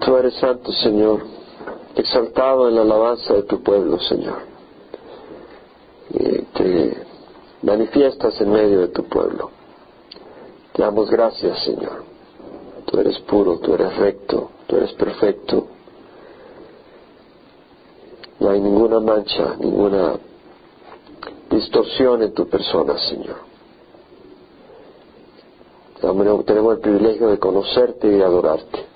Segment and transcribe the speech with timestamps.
[0.00, 1.20] Tú eres santo, Señor,
[1.94, 4.38] exaltado en la alabanza de tu pueblo, Señor.
[6.14, 7.06] Y te
[7.62, 9.50] manifiestas en medio de tu pueblo.
[10.72, 12.04] Te damos gracias, Señor.
[12.86, 15.66] Tú eres puro, tú eres recto, tú eres perfecto.
[18.40, 20.14] No hay ninguna mancha, ninguna
[21.50, 23.36] distorsión en tu persona, Señor.
[26.46, 28.89] Tenemos el privilegio de conocerte y de adorarte.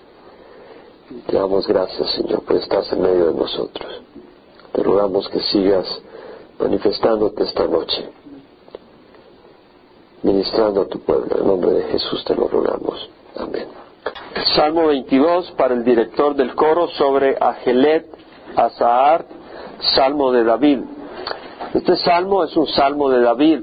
[1.27, 4.03] Te damos gracias, Señor, por estar en medio de nosotros.
[4.72, 5.86] Te rogamos que sigas
[6.58, 8.08] manifestándote esta noche,
[10.22, 11.39] ministrando a tu pueblo.
[11.39, 13.11] En nombre de Jesús te lo rogamos.
[13.36, 13.67] Amén.
[14.54, 18.07] Salmo 22 para el director del coro sobre Agelet,
[18.57, 19.26] Azahar,
[19.95, 20.81] Salmo de David.
[21.75, 23.61] Este salmo es un salmo de David.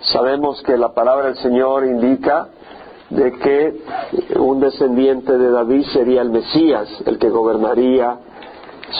[0.00, 2.48] Sabemos que la palabra del Señor indica
[3.10, 8.18] de que un descendiente de David sería el Mesías, el que gobernaría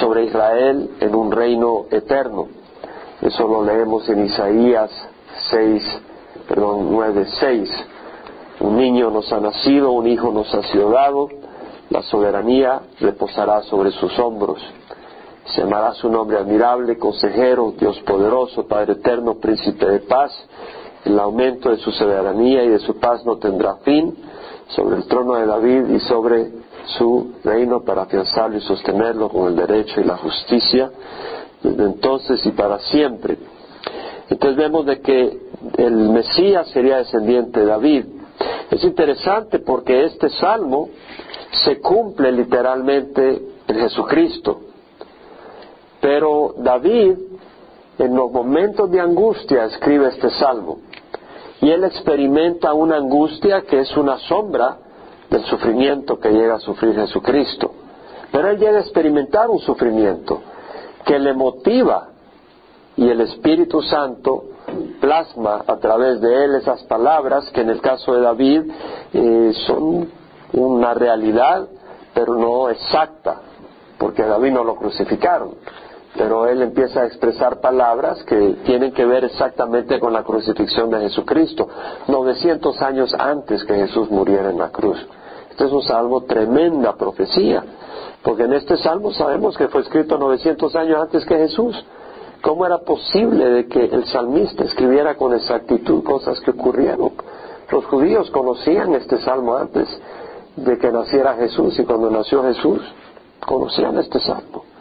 [0.00, 2.48] sobre Israel en un reino eterno.
[3.20, 4.90] Eso lo leemos en Isaías
[5.50, 6.02] 6,
[6.48, 7.86] perdón, 9, 6.
[8.60, 11.28] Un niño nos ha nacido, un hijo nos ha sido dado,
[11.90, 14.60] la soberanía reposará sobre sus hombros.
[15.46, 20.32] Se llamará su nombre admirable, consejero, Dios poderoso, Padre eterno, príncipe de paz
[21.06, 24.12] el aumento de su soberanía y de su paz no tendrá fin
[24.68, 26.50] sobre el trono de David y sobre
[26.98, 30.90] su reino para afianzarlo y sostenerlo con el derecho y la justicia
[31.62, 33.38] desde entonces y para siempre.
[34.28, 35.38] Entonces vemos de que
[35.78, 38.04] el Mesías sería descendiente de David.
[38.70, 40.88] Es interesante porque este salmo
[41.64, 44.60] se cumple literalmente en Jesucristo.
[46.00, 47.14] Pero David,
[47.98, 50.80] en los momentos de angustia, escribe este salmo
[51.60, 54.76] y él experimenta una angustia que es una sombra
[55.30, 57.72] del sufrimiento que llega a sufrir Jesucristo.
[58.30, 60.42] Pero él llega a experimentar un sufrimiento
[61.04, 62.08] que le motiva
[62.96, 64.44] y el Espíritu Santo
[65.00, 68.62] plasma a través de él esas palabras que en el caso de David
[69.12, 70.08] eh, son
[70.52, 71.68] una realidad
[72.12, 73.42] pero no exacta,
[73.98, 75.54] porque a David no lo crucificaron
[76.16, 81.00] pero él empieza a expresar palabras que tienen que ver exactamente con la crucifixión de
[81.00, 81.68] Jesucristo,
[82.08, 84.98] 900 años antes que Jesús muriera en la cruz.
[85.50, 87.64] Este es un salmo tremenda profecía,
[88.22, 91.84] porque en este salmo sabemos que fue escrito 900 años antes que Jesús.
[92.42, 97.12] ¿Cómo era posible de que el salmista escribiera con exactitud cosas que ocurrieron?
[97.70, 99.88] Los judíos conocían este salmo antes
[100.56, 102.80] de que naciera Jesús y cuando nació Jesús
[103.44, 104.75] conocían este salmo.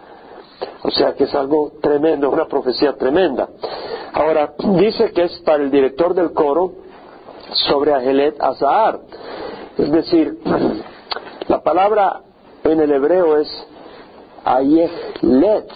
[0.85, 3.49] O sea que es algo tremendo, una profecía tremenda.
[4.13, 6.73] Ahora, dice que es para el director del coro
[7.67, 8.99] sobre Agelet Azahar.
[9.79, 10.37] Es decir,
[11.47, 12.21] la palabra
[12.63, 13.67] en el hebreo es
[14.43, 15.71] Ayehlet,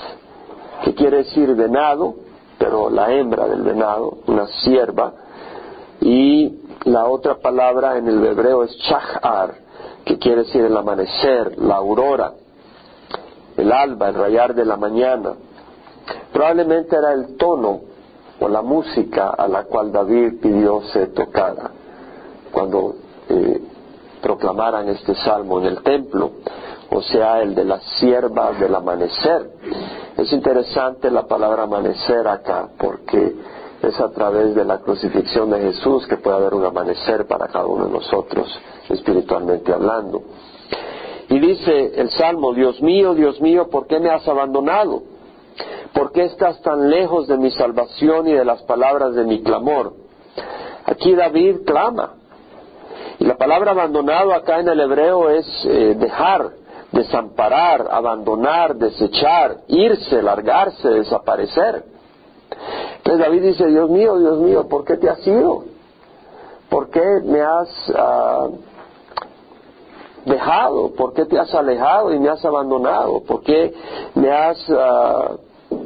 [0.84, 2.14] que quiere decir venado,
[2.60, 5.14] pero la hembra del venado, una sierva,
[6.02, 9.56] y la otra palabra en el hebreo es Chahar,
[10.06, 12.34] que quiere decir el amanecer, la aurora
[13.60, 15.34] el alba, el rayar de la mañana.
[16.32, 17.82] Probablemente era el tono
[18.40, 21.72] o la música a la cual David pidió se tocara
[22.52, 22.96] cuando
[23.28, 23.62] eh,
[24.22, 26.32] proclamaran este salmo en el templo,
[26.90, 29.52] o sea, el de las siervas del amanecer.
[30.18, 33.36] Es interesante la palabra amanecer acá, porque
[33.82, 37.66] es a través de la crucifixión de Jesús que puede haber un amanecer para cada
[37.66, 38.48] uno de nosotros,
[38.90, 40.22] espiritualmente hablando.
[41.30, 45.04] Y dice el Salmo, Dios mío, Dios mío, ¿por qué me has abandonado?
[45.94, 49.94] ¿Por qué estás tan lejos de mi salvación y de las palabras de mi clamor?
[50.86, 52.14] Aquí David clama.
[53.20, 56.52] Y la palabra abandonado acá en el hebreo es eh, dejar,
[56.92, 61.84] desamparar, abandonar, desechar, irse, largarse, desaparecer.
[62.98, 65.66] Entonces David dice, Dios mío, Dios mío, ¿por qué te has ido?
[66.70, 68.48] ¿Por qué me has ah,
[70.26, 70.92] dejado?
[70.94, 73.22] ¿Por qué te has alejado y me has abandonado?
[73.22, 73.74] ¿Por qué
[74.16, 75.32] me has ah,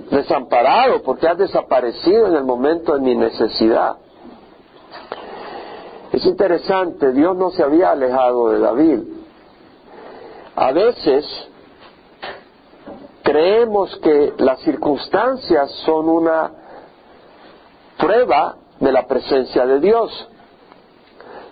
[0.09, 1.01] desamparado?
[1.03, 3.97] ¿Por qué has desaparecido en el momento de mi necesidad?
[6.12, 9.00] Es interesante, Dios no se había alejado de David.
[10.56, 11.25] A veces
[13.24, 16.51] creemos que las circunstancias son una
[17.97, 20.29] prueba de la presencia de Dios.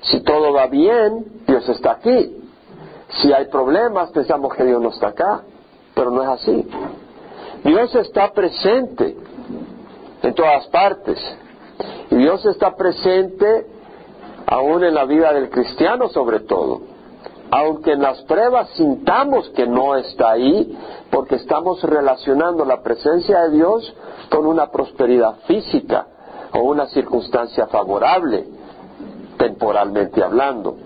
[0.02, 2.41] Si todo va bien, Dios está aquí.
[3.20, 5.42] Si hay problemas, pensamos que Dios no está acá,
[5.94, 6.68] pero no es así.
[7.64, 9.18] Dios está presente
[10.24, 11.20] en todas partes.
[12.10, 13.68] Y Dios está presente
[14.46, 16.82] aún en la vida del cristiano sobre todo.
[17.52, 20.78] aunque en las pruebas sintamos que no está ahí,
[21.12, 23.94] porque estamos relacionando la presencia de Dios
[24.30, 26.08] con una prosperidad física
[26.54, 28.48] o una circunstancia favorable,
[29.38, 30.78] temporalmente hablando.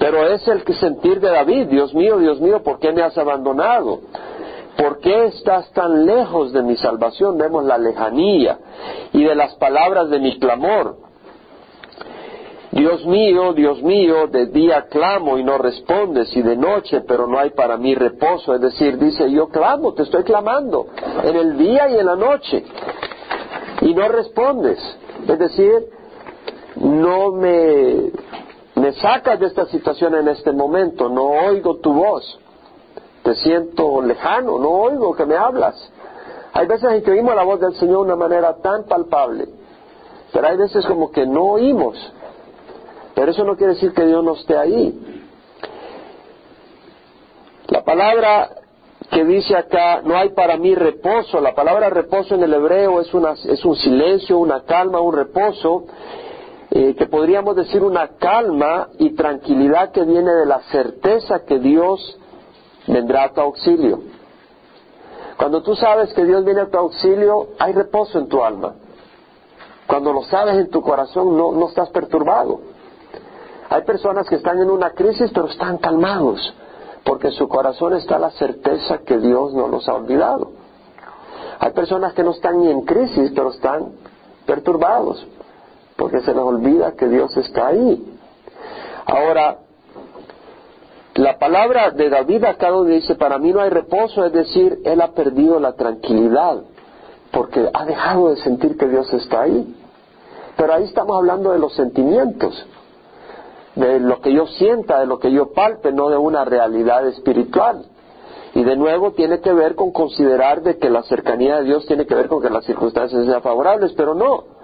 [0.00, 4.00] Pero es el sentir de David, Dios mío, Dios mío, ¿por qué me has abandonado?
[4.74, 7.36] ¿Por qué estás tan lejos de mi salvación?
[7.36, 8.58] Vemos la lejanía
[9.12, 10.96] y de las palabras de mi clamor.
[12.70, 17.38] Dios mío, Dios mío, de día clamo y no respondes, y de noche, pero no
[17.38, 18.54] hay para mí reposo.
[18.54, 20.86] Es decir, dice, yo clamo, te estoy clamando,
[21.24, 22.64] en el día y en la noche,
[23.82, 24.78] y no respondes.
[25.28, 25.74] Es decir,
[26.76, 28.12] no me,
[28.80, 32.40] me sacas de esta situación en este momento, no oigo tu voz
[33.22, 35.74] te siento lejano, no oigo que me hablas.
[36.52, 39.48] Hay veces en que oímos la voz del Señor de una manera tan palpable,
[40.32, 41.96] pero hay veces como que no oímos.
[43.14, 45.22] Pero eso no quiere decir que Dios no esté ahí.
[47.68, 48.50] La palabra
[49.10, 53.12] que dice acá, no hay para mí reposo, la palabra reposo en el hebreo es,
[53.12, 55.84] una, es un silencio, una calma, un reposo,
[56.70, 62.16] eh, que podríamos decir una calma y tranquilidad que viene de la certeza que Dios
[62.86, 64.00] vendrá a tu auxilio.
[65.36, 68.74] Cuando tú sabes que Dios viene a tu auxilio, hay reposo en tu alma.
[69.86, 72.60] Cuando lo sabes en tu corazón, no, no estás perturbado.
[73.68, 76.54] Hay personas que están en una crisis, pero están calmados,
[77.04, 80.52] porque en su corazón está la certeza que Dios no los ha olvidado.
[81.58, 83.92] Hay personas que no están ni en crisis, pero están
[84.46, 85.26] perturbados,
[86.00, 88.02] porque se les olvida que Dios está ahí.
[89.04, 89.58] Ahora,
[91.12, 95.02] la palabra de David acá donde dice, para mí no hay reposo, es decir, él
[95.02, 96.62] ha perdido la tranquilidad,
[97.30, 99.76] porque ha dejado de sentir que Dios está ahí.
[100.56, 102.66] Pero ahí estamos hablando de los sentimientos,
[103.74, 107.84] de lo que yo sienta, de lo que yo palpe, no de una realidad espiritual.
[108.54, 112.06] Y de nuevo tiene que ver con considerar de que la cercanía de Dios tiene
[112.06, 114.59] que ver con que las circunstancias sean favorables, pero no.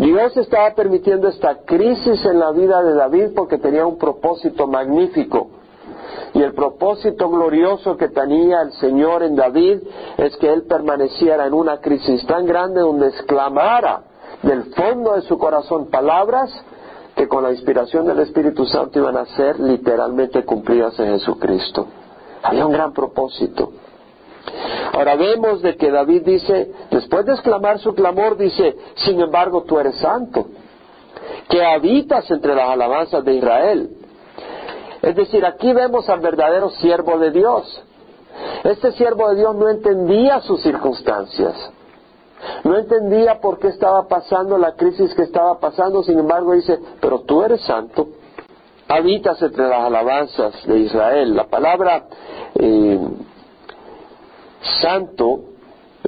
[0.00, 5.48] Dios estaba permitiendo esta crisis en la vida de David porque tenía un propósito magnífico.
[6.32, 9.80] Y el propósito glorioso que tenía el Señor en David
[10.16, 14.04] es que él permaneciera en una crisis tan grande donde exclamara
[14.42, 16.50] del fondo de su corazón palabras
[17.14, 21.86] que con la inspiración del Espíritu Santo iban a ser literalmente cumplidas en Jesucristo.
[22.42, 23.70] Había un gran propósito.
[24.92, 29.78] Ahora vemos de que David dice, después de exclamar su clamor, dice, sin embargo tú
[29.78, 30.46] eres santo,
[31.48, 33.90] que habitas entre las alabanzas de Israel.
[35.02, 37.82] Es decir, aquí vemos al verdadero siervo de Dios.
[38.64, 41.54] Este siervo de Dios no entendía sus circunstancias.
[42.64, 47.20] No entendía por qué estaba pasando la crisis que estaba pasando, sin embargo dice, pero
[47.20, 48.08] tú eres santo,
[48.88, 51.34] habitas entre las alabanzas de Israel.
[51.34, 52.04] La palabra
[52.54, 52.98] eh,
[54.80, 55.40] santo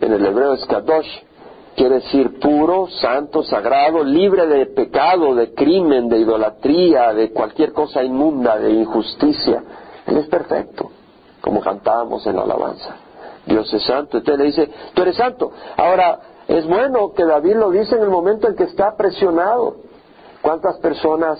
[0.00, 1.08] en el hebreo es kadosh,
[1.76, 8.02] quiere decir puro, santo, sagrado, libre de pecado, de crimen, de idolatría, de cualquier cosa
[8.02, 9.62] inmunda, de injusticia.
[10.06, 10.90] Él es perfecto,
[11.40, 12.96] como cantábamos en la alabanza.
[13.46, 14.18] Dios es santo.
[14.18, 15.52] Entonces le dice, tú eres santo.
[15.76, 19.76] Ahora, es bueno que David lo dice en el momento en que está presionado.
[20.40, 21.38] ¿Cuántas personas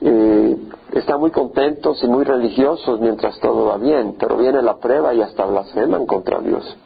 [0.00, 0.56] eh,
[0.98, 5.22] están muy contentos y muy religiosos mientras todo va bien, pero viene la prueba y
[5.22, 6.76] hasta blasfeman contra Dios?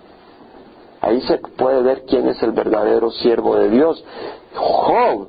[1.01, 4.03] Ahí se puede ver quién es el verdadero siervo de Dios.
[4.55, 5.29] Job,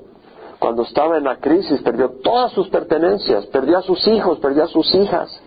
[0.60, 4.68] cuando estaba en la crisis, perdió todas sus pertenencias, perdió a sus hijos, perdió a
[4.68, 5.42] sus hijas.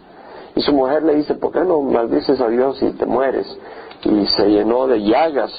[0.55, 3.47] Y su mujer le dice, ¿por qué no maldices a Dios y te mueres?
[4.05, 5.50] Y se llenó de llagas.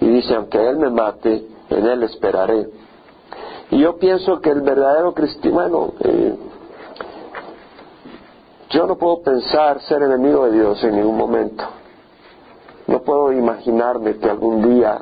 [0.00, 2.68] Y dice, aunque Él me mate, en Él esperaré.
[3.70, 6.34] Y yo pienso que el verdadero cristiano, eh,
[8.70, 11.64] yo no puedo pensar ser enemigo de Dios en ningún momento.
[12.86, 15.00] No puedo imaginarme que algún día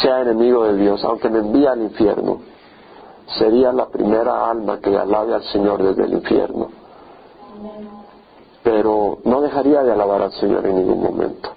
[0.00, 2.40] sea enemigo de Dios, aunque me envíe al infierno.
[3.38, 6.68] Sería la primera alma que alabe al Señor desde el infierno.
[8.62, 11.50] Pero no dejaría de alabar al Señor en ningún momento.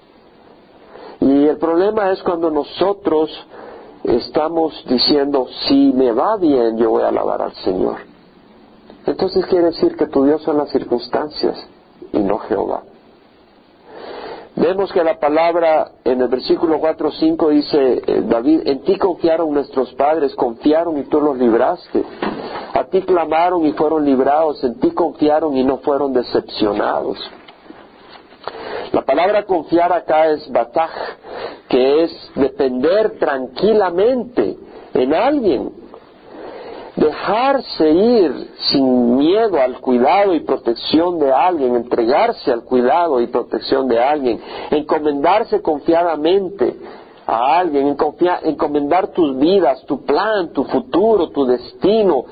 [1.22, 3.30] Y el problema es cuando nosotros
[4.04, 8.14] estamos diciendo, si me va bien, yo voy a alabar al Señor.
[9.06, 11.56] Entonces quiere decir que tu Dios son las circunstancias
[12.12, 12.84] y no Jehová.
[14.56, 18.98] Vemos que la palabra en el versículo 4 o 5 dice, eh, David, en ti
[18.98, 22.04] confiaron nuestros padres, confiaron y tú los libraste.
[22.74, 27.18] A ti clamaron y fueron librados, en ti confiaron y no fueron decepcionados.
[28.94, 30.92] La palabra confiar acá es bataj,
[31.68, 34.58] que es depender tranquilamente
[34.94, 35.85] en alguien.
[36.96, 43.88] Dejarse ir sin miedo al cuidado y protección de alguien, entregarse al cuidado y protección
[43.88, 44.40] de alguien,
[44.72, 46.75] encomendarse confiadamente
[47.28, 47.98] a alguien,
[48.44, 52.25] encomendar tus vidas, tu plan, tu futuro, tu destino,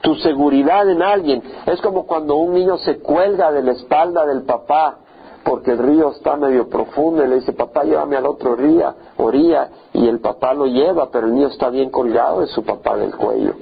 [0.00, 1.42] tu seguridad en alguien.
[1.66, 4.98] Es como cuando un niño se cuelga de la espalda del papá
[5.44, 9.68] porque el río está medio profundo y le dice, papá, llévame al otro río, orilla,
[9.92, 13.14] y el papá lo lleva, pero el niño está bien colgado de su papá del
[13.14, 13.54] cuello.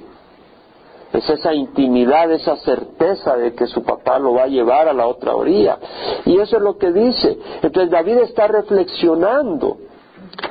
[1.13, 5.05] Es esa intimidad, esa certeza de que su papá lo va a llevar a la
[5.05, 5.77] otra orilla.
[6.25, 7.37] Y eso es lo que dice.
[7.61, 9.77] Entonces David está reflexionando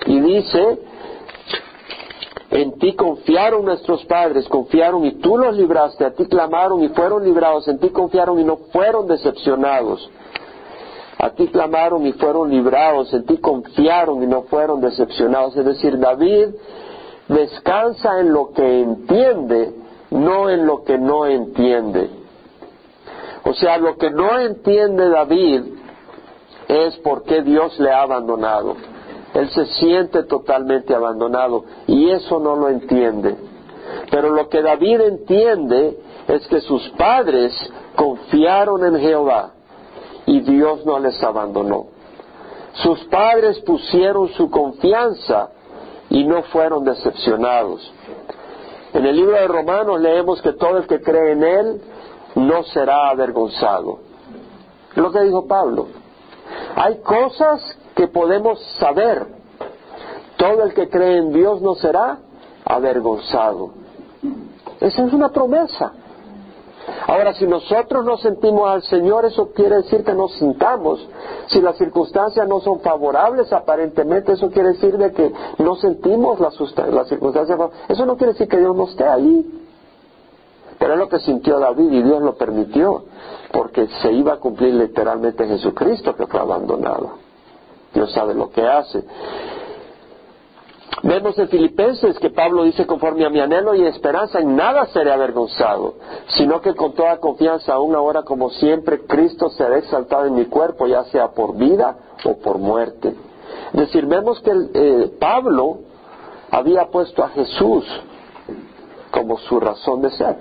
[0.07, 0.79] y dice,
[2.53, 7.25] en ti confiaron nuestros padres, confiaron y tú los libraste, a ti clamaron y fueron
[7.25, 10.11] librados, en ti confiaron y no fueron decepcionados.
[11.19, 15.57] A ti clamaron y fueron librados, en ti confiaron y no fueron decepcionados.
[15.57, 16.49] Es decir, David
[17.29, 19.73] descansa en lo que entiende,
[20.13, 22.11] no en lo que no entiende.
[23.45, 25.63] O sea, lo que no entiende David
[26.69, 28.77] es por qué Dios le ha abandonado.
[29.35, 33.37] Él se siente totalmente abandonado y eso no lo entiende.
[34.11, 37.53] Pero lo que David entiende es que sus padres
[37.97, 39.53] confiaron en Jehová
[40.27, 41.87] y Dios no les abandonó.
[42.75, 45.51] Sus padres pusieron su confianza
[46.11, 47.93] y no fueron decepcionados.
[48.93, 51.81] En el libro de Romanos leemos que todo el que cree en Él
[52.35, 54.01] no será avergonzado.
[54.95, 55.89] Lo que dijo Pablo.
[56.77, 59.27] Hay cosas que podemos saber.
[60.37, 62.19] Todo el que cree en Dios no será
[62.65, 63.71] avergonzado.
[64.81, 65.93] Esa es una promesa.
[67.07, 71.07] Ahora, si nosotros no sentimos al Señor, eso quiere decir que nos sintamos.
[71.47, 76.59] Si las circunstancias no son favorables, aparentemente, eso quiere decir de que no sentimos las,
[76.93, 77.59] las circunstancias.
[77.89, 79.61] Eso no quiere decir que Dios no esté ahí.
[80.79, 83.05] Pero es lo que sintió David y Dios lo permitió,
[83.53, 87.19] porque se iba a cumplir literalmente Jesucristo que fue abandonado.
[87.95, 89.05] Dios sabe lo que hace.
[91.05, 95.13] Vemos en Filipenses que Pablo dice, conforme a mi anhelo y esperanza, en nada seré
[95.13, 95.95] avergonzado,
[96.37, 100.87] sino que con toda confianza, aún ahora como siempre, Cristo será exaltado en mi cuerpo,
[100.87, 103.15] ya sea por vida o por muerte.
[103.73, 105.79] Es decir, vemos que eh, Pablo
[106.53, 107.85] había puesto a Jesús
[109.11, 110.37] como su razón de ser.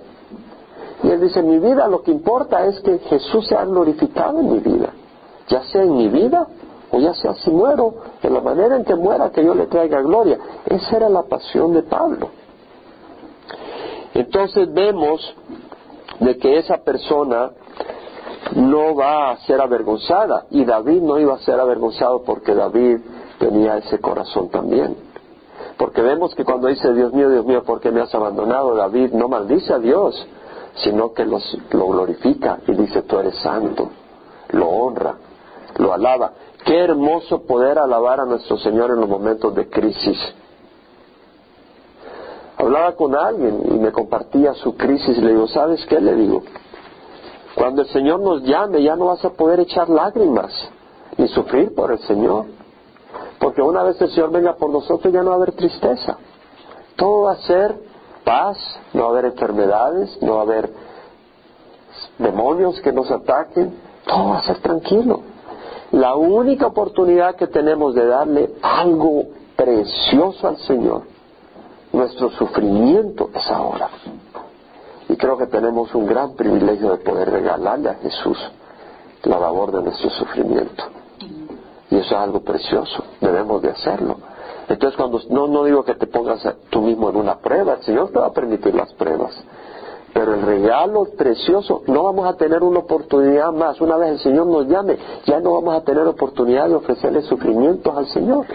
[1.04, 4.60] Y él dice, mi vida lo que importa es que Jesús sea glorificado en mi
[4.60, 4.94] vida,
[5.48, 6.48] ya sea en mi vida
[6.92, 10.02] o ya sea si muero, de la manera en que muera, que yo le traiga
[10.02, 10.38] gloria.
[10.66, 12.30] Esa era la pasión de Pablo.
[14.14, 15.36] Entonces vemos
[16.20, 17.52] de que esa persona
[18.56, 22.98] no va a ser avergonzada y David no iba a ser avergonzado porque David
[23.40, 24.96] tenía ese corazón también.
[25.78, 28.76] Porque vemos que cuando dice Dios mío, Dios mío, ¿por qué me has abandonado?
[28.76, 30.28] David no maldice a Dios,
[30.76, 31.40] sino que lo
[31.88, 33.90] glorifica y dice tú eres santo,
[34.50, 35.16] lo honra,
[35.78, 36.34] lo alaba.
[36.66, 40.18] Qué hermoso poder alabar a nuestro Señor en los momentos de crisis.
[42.58, 46.00] Hablaba con alguien y me compartía su crisis y le digo, ¿sabes qué?
[46.00, 46.44] Le digo,
[47.56, 50.52] cuando el Señor nos llame ya no vas a poder echar lágrimas
[51.18, 52.46] ni sufrir por el Señor.
[53.40, 56.18] Porque una vez el Señor venga por nosotros ya no va a haber tristeza.
[56.96, 57.76] Todo va a ser
[58.24, 58.58] paz,
[58.94, 60.70] no va a haber enfermedades, no va a haber
[62.20, 63.76] demonios que nos ataquen,
[64.06, 65.31] todo va a ser tranquilo.
[65.92, 69.26] La única oportunidad que tenemos de darle algo
[69.58, 71.04] precioso al Señor,
[71.92, 73.90] nuestro sufrimiento es ahora.
[75.10, 78.38] Y creo que tenemos un gran privilegio de poder regalarle a Jesús
[79.24, 80.84] la labor de nuestro sufrimiento.
[81.90, 84.16] Y eso es algo precioso, debemos de hacerlo.
[84.70, 88.12] Entonces cuando no, no digo que te pongas tú mismo en una prueba, el Señor
[88.12, 89.34] te va a permitir las pruebas.
[90.14, 93.80] Pero el regalo precioso, no vamos a tener una oportunidad más.
[93.80, 97.96] Una vez el Señor nos llame, ya no vamos a tener oportunidad de ofrecerle sufrimientos
[97.96, 98.46] al Señor.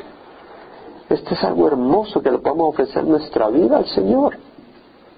[1.08, 4.36] Este es algo hermoso que le podemos ofrecer nuestra vida al Señor.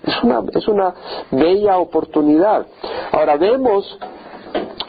[0.02, 0.95] Es una, es una
[1.30, 2.66] bella oportunidad.
[3.11, 3.99] Ahora vemos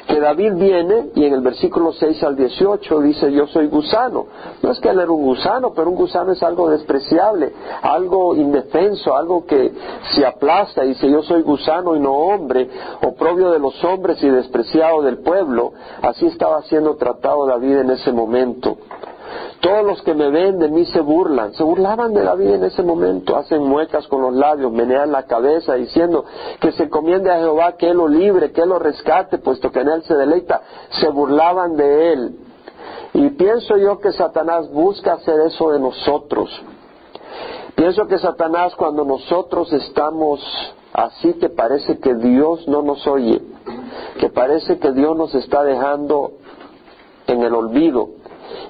[0.09, 4.25] que David viene y en el versículo 6 al 18 dice yo soy gusano.
[4.63, 9.15] No es que él era un gusano, pero un gusano es algo despreciable, algo indefenso,
[9.15, 9.71] algo que
[10.15, 10.81] se aplasta.
[10.81, 12.67] Dice yo soy gusano y no hombre,
[13.03, 15.73] oprobio de los hombres y despreciado del pueblo.
[16.01, 18.77] Así estaba siendo tratado David en ese momento.
[19.61, 21.53] Todos los que me ven de mí se burlan.
[21.53, 23.35] Se burlaban de David en ese momento.
[23.35, 26.23] Hacen muecas con los labios, menean la cabeza diciendo
[26.61, 29.81] que se encomiende a Jehová, que Él lo libre, que Él lo rescate, puesto que
[29.81, 30.61] en Él se deleita.
[31.01, 32.39] Se burlaban de Él.
[33.13, 36.49] Y pienso yo que Satanás busca hacer eso de nosotros.
[37.75, 40.41] Pienso que Satanás cuando nosotros estamos
[40.93, 43.41] así que parece que Dios no nos oye,
[44.19, 46.31] que parece que Dios nos está dejando
[47.27, 48.18] en el olvido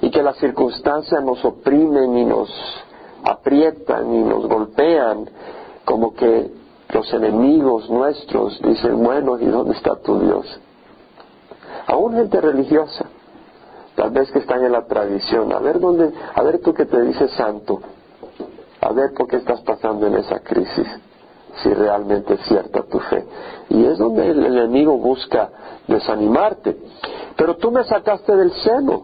[0.00, 2.50] y que las circunstancias nos oprimen y nos
[3.24, 5.28] aprietan y nos golpean,
[5.84, 6.50] como que
[6.92, 10.46] los enemigos nuestros dicen, bueno, ¿y dónde está tu Dios?
[11.86, 13.06] Aún gente religiosa,
[13.94, 17.00] tal vez que están en la tradición, a ver dónde, a ver tú que te
[17.02, 17.80] dices santo,
[18.80, 20.86] a ver por qué estás pasando en esa crisis,
[21.62, 23.24] si realmente es cierta tu fe.
[23.68, 25.50] Y es donde el enemigo busca
[25.86, 26.76] desanimarte.
[27.36, 29.02] Pero tú me sacaste del seno,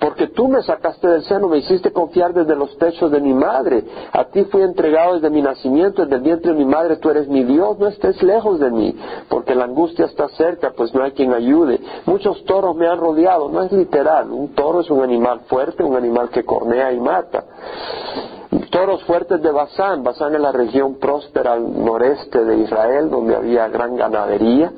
[0.00, 3.84] porque tú me sacaste del seno, me hiciste confiar desde los pechos de mi madre.
[4.12, 7.28] A ti fui entregado desde mi nacimiento, desde el vientre de mi madre, tú eres
[7.28, 8.96] mi Dios, no estés lejos de mí,
[9.28, 11.80] porque la angustia está cerca, pues no hay quien ayude.
[12.06, 15.96] Muchos toros me han rodeado, no es literal, un toro es un animal fuerte, un
[15.96, 17.44] animal que cornea y mata.
[18.70, 23.68] Toros fuertes de Basán, Basán es la región próspera al noreste de Israel, donde había
[23.68, 24.72] gran ganadería.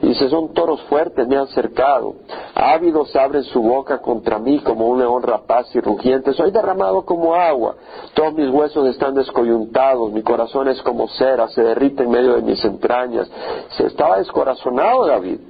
[0.00, 2.14] Y dice, son toros fuertes, me han cercado.
[2.54, 6.32] Ávidos abren su boca contra mí como un león rapaz y rugiente.
[6.32, 7.76] Soy derramado como agua.
[8.14, 10.10] Todos mis huesos están descoyuntados.
[10.12, 13.30] Mi corazón es como cera, se derrite en medio de mis entrañas.
[13.76, 15.40] Se estaba descorazonado David.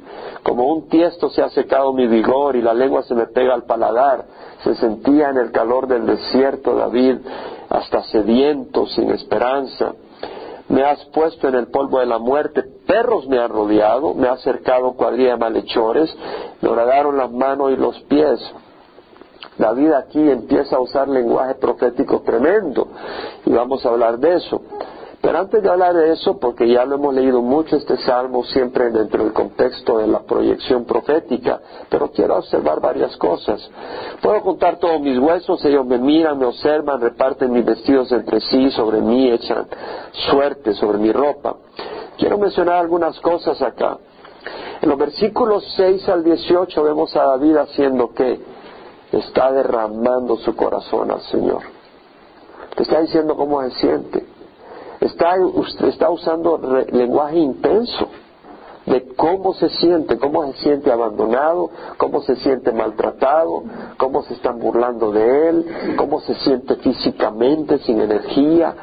[0.42, 3.64] Como un tiesto se ha secado mi vigor y la lengua se me pega al
[3.64, 4.24] paladar.
[4.62, 7.18] Se sentía en el calor del desierto David,
[7.68, 9.94] hasta sediento, sin esperanza
[10.68, 14.32] me has puesto en el polvo de la muerte, perros me han rodeado, me ha
[14.32, 16.14] acercado cuadrilla de malhechores,
[16.60, 18.40] me horadaron las manos y los pies.
[19.58, 22.88] David aquí empieza a usar lenguaje profético tremendo
[23.44, 24.60] y vamos a hablar de eso.
[25.24, 28.90] Pero antes de hablar de eso, porque ya lo hemos leído mucho este salmo siempre
[28.90, 33.58] dentro del contexto de la proyección profética, pero quiero observar varias cosas.
[34.20, 38.70] Puedo contar todos mis huesos, ellos me miran, me observan, reparten mis vestidos entre sí,
[38.72, 39.66] sobre mí echan
[40.28, 41.56] suerte sobre mi ropa.
[42.18, 43.96] Quiero mencionar algunas cosas acá.
[44.82, 48.40] En los versículos 6 al 18 vemos a David haciendo que
[49.10, 51.62] está derramando su corazón al Señor.
[52.76, 54.33] Te está diciendo cómo se siente
[55.06, 55.34] está,
[55.88, 56.58] está usando
[56.92, 58.08] lenguaje intenso
[58.86, 63.62] de cómo se siente, cómo se siente abandonado, cómo se siente maltratado,
[63.96, 68.74] cómo se están burlando de él, cómo se siente físicamente sin energía,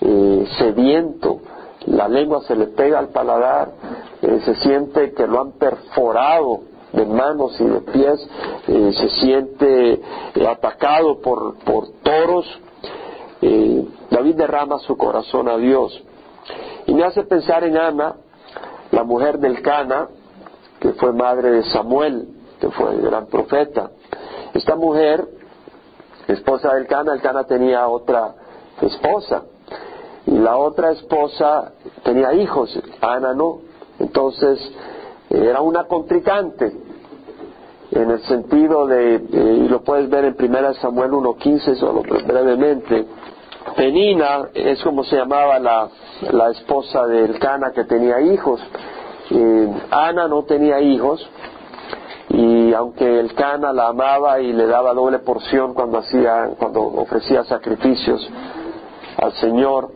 [0.00, 1.40] eh, sediento,
[1.86, 3.70] la lengua se le pega al paladar,
[4.22, 6.60] eh, se siente que lo han perforado
[6.92, 8.28] de manos y de pies,
[8.68, 10.00] eh, se siente
[10.48, 12.46] atacado por, por toros,
[14.14, 16.00] David derrama su corazón a Dios.
[16.86, 18.14] Y me hace pensar en Ana,
[18.92, 20.06] la mujer del Cana,
[20.78, 22.28] que fue madre de Samuel,
[22.60, 23.90] que fue el gran profeta.
[24.52, 25.26] Esta mujer,
[26.28, 28.36] esposa del Cana, el Cana tenía otra
[28.82, 29.42] esposa.
[30.26, 31.72] Y la otra esposa
[32.04, 33.58] tenía hijos, Ana no.
[33.98, 34.60] Entonces,
[35.28, 36.72] era una contricante
[37.90, 43.06] en el sentido de, eh, y lo puedes ver en 1 Samuel 1.15 solo brevemente,
[43.76, 45.88] Penina es como se llamaba la,
[46.30, 48.60] la esposa del Cana que tenía hijos.
[49.30, 51.26] Eh, Ana no tenía hijos
[52.28, 57.44] y aunque el Cana la amaba y le daba doble porción cuando hacía, cuando ofrecía
[57.44, 58.28] sacrificios
[59.16, 59.90] al Señor,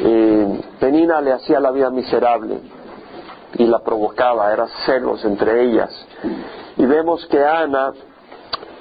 [0.00, 2.58] eh, Penina le hacía la vida miserable
[3.54, 5.90] y la provocaba, era celos entre ellas.
[6.76, 7.92] Y vemos que Ana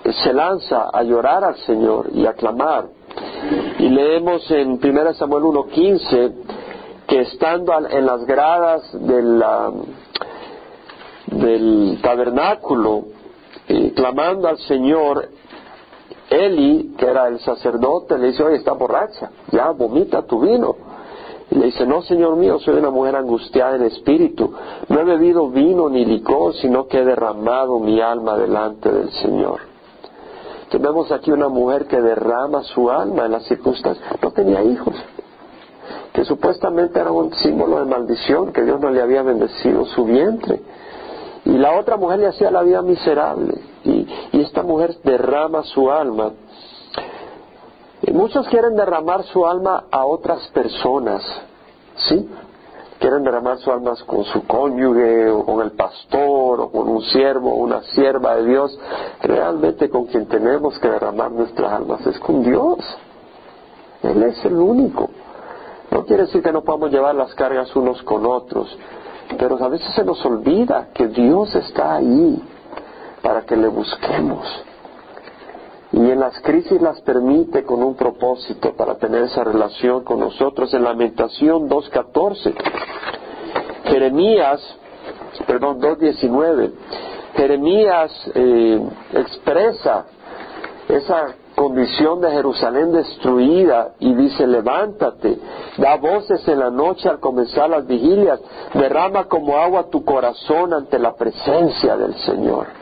[0.04, 2.97] se lanza a llorar al Señor y a clamar
[3.80, 6.34] y leemos en 1 Samuel 1.15
[7.08, 9.42] que estando en las gradas del,
[12.02, 13.06] tabernáculo,
[13.68, 15.30] eh, clamando al Señor,
[16.30, 20.76] Eli, que era el sacerdote, le dice, oye, está borracha, ya vomita tu vino.
[21.50, 24.54] Y le dice, no, Señor mío, soy una mujer angustiada en espíritu.
[24.90, 29.77] No he bebido vino ni licor, sino que he derramado mi alma delante del Señor.
[30.70, 34.06] Tenemos aquí una mujer que derrama su alma en las circunstancias.
[34.22, 34.96] No tenía hijos,
[36.12, 40.62] que supuestamente era un símbolo de maldición, que Dios no le había bendecido su vientre.
[41.46, 43.54] Y la otra mujer le hacía la vida miserable.
[43.86, 46.32] Y, esta mujer derrama su alma.
[48.02, 51.24] Y muchos quieren derramar su alma a otras personas,
[51.96, 52.30] ¿sí?
[53.00, 57.52] Quieren derramar su alma con su cónyuge o con el pastor o con un siervo
[57.52, 58.78] o una sierva de Dios,
[59.22, 62.80] realmente con quien tenemos que derramar nuestras almas es con Dios.
[64.04, 65.10] Él es el único.
[65.92, 68.78] No quiere decir que no podamos llevar las cargas unos con otros,
[69.38, 72.42] pero a veces se nos olvida que Dios está ahí
[73.22, 74.67] para que le busquemos.
[75.98, 80.72] Y en las crisis las permite con un propósito para tener esa relación con nosotros.
[80.76, 82.54] En Lamentación 2.14,
[83.86, 84.62] Jeremías,
[85.48, 86.72] perdón, 2.19,
[87.34, 88.80] Jeremías eh,
[89.14, 90.06] expresa
[90.88, 95.40] esa condición de Jerusalén destruida y dice, levántate,
[95.78, 98.40] da voces en la noche al comenzar las vigilias,
[98.76, 102.77] derrama como agua tu corazón ante la presencia del Señor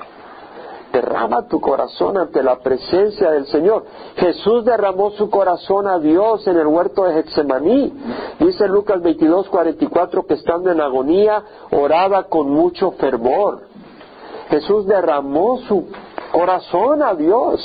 [0.96, 3.84] derrama tu corazón ante la presencia del Señor.
[4.16, 7.94] Jesús derramó su corazón a Dios en el huerto de Getsemaní.
[8.40, 13.64] Dice Lucas 22, 44 que estando en agonía oraba con mucho fervor.
[14.50, 15.86] Jesús derramó su
[16.32, 17.62] corazón a Dios.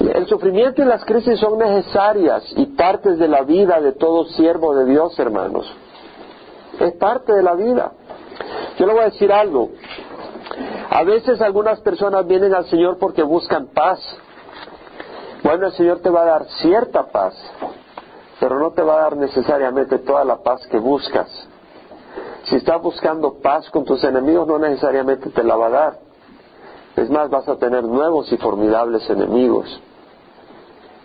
[0.00, 4.74] El sufrimiento y las crisis son necesarias y partes de la vida de todo siervo
[4.74, 5.66] de Dios, hermanos.
[6.78, 7.92] Es parte de la vida.
[8.78, 9.70] Yo le voy a decir algo.
[10.90, 14.00] A veces algunas personas vienen al Señor porque buscan paz.
[15.42, 17.34] Bueno, el Señor te va a dar cierta paz,
[18.40, 21.28] pero no te va a dar necesariamente toda la paz que buscas.
[22.44, 25.98] Si estás buscando paz con tus enemigos, no necesariamente te la va a dar.
[26.96, 29.80] Es más, vas a tener nuevos y formidables enemigos,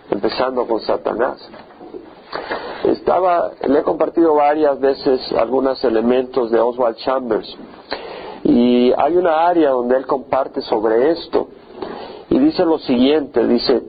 [0.10, 1.38] empezando con Satanás.
[2.86, 7.58] Estaba, le he compartido varias veces algunos elementos de Oswald Chambers
[8.44, 11.48] y hay una área donde él comparte sobre esto
[12.30, 13.84] y dice lo siguiente, dice,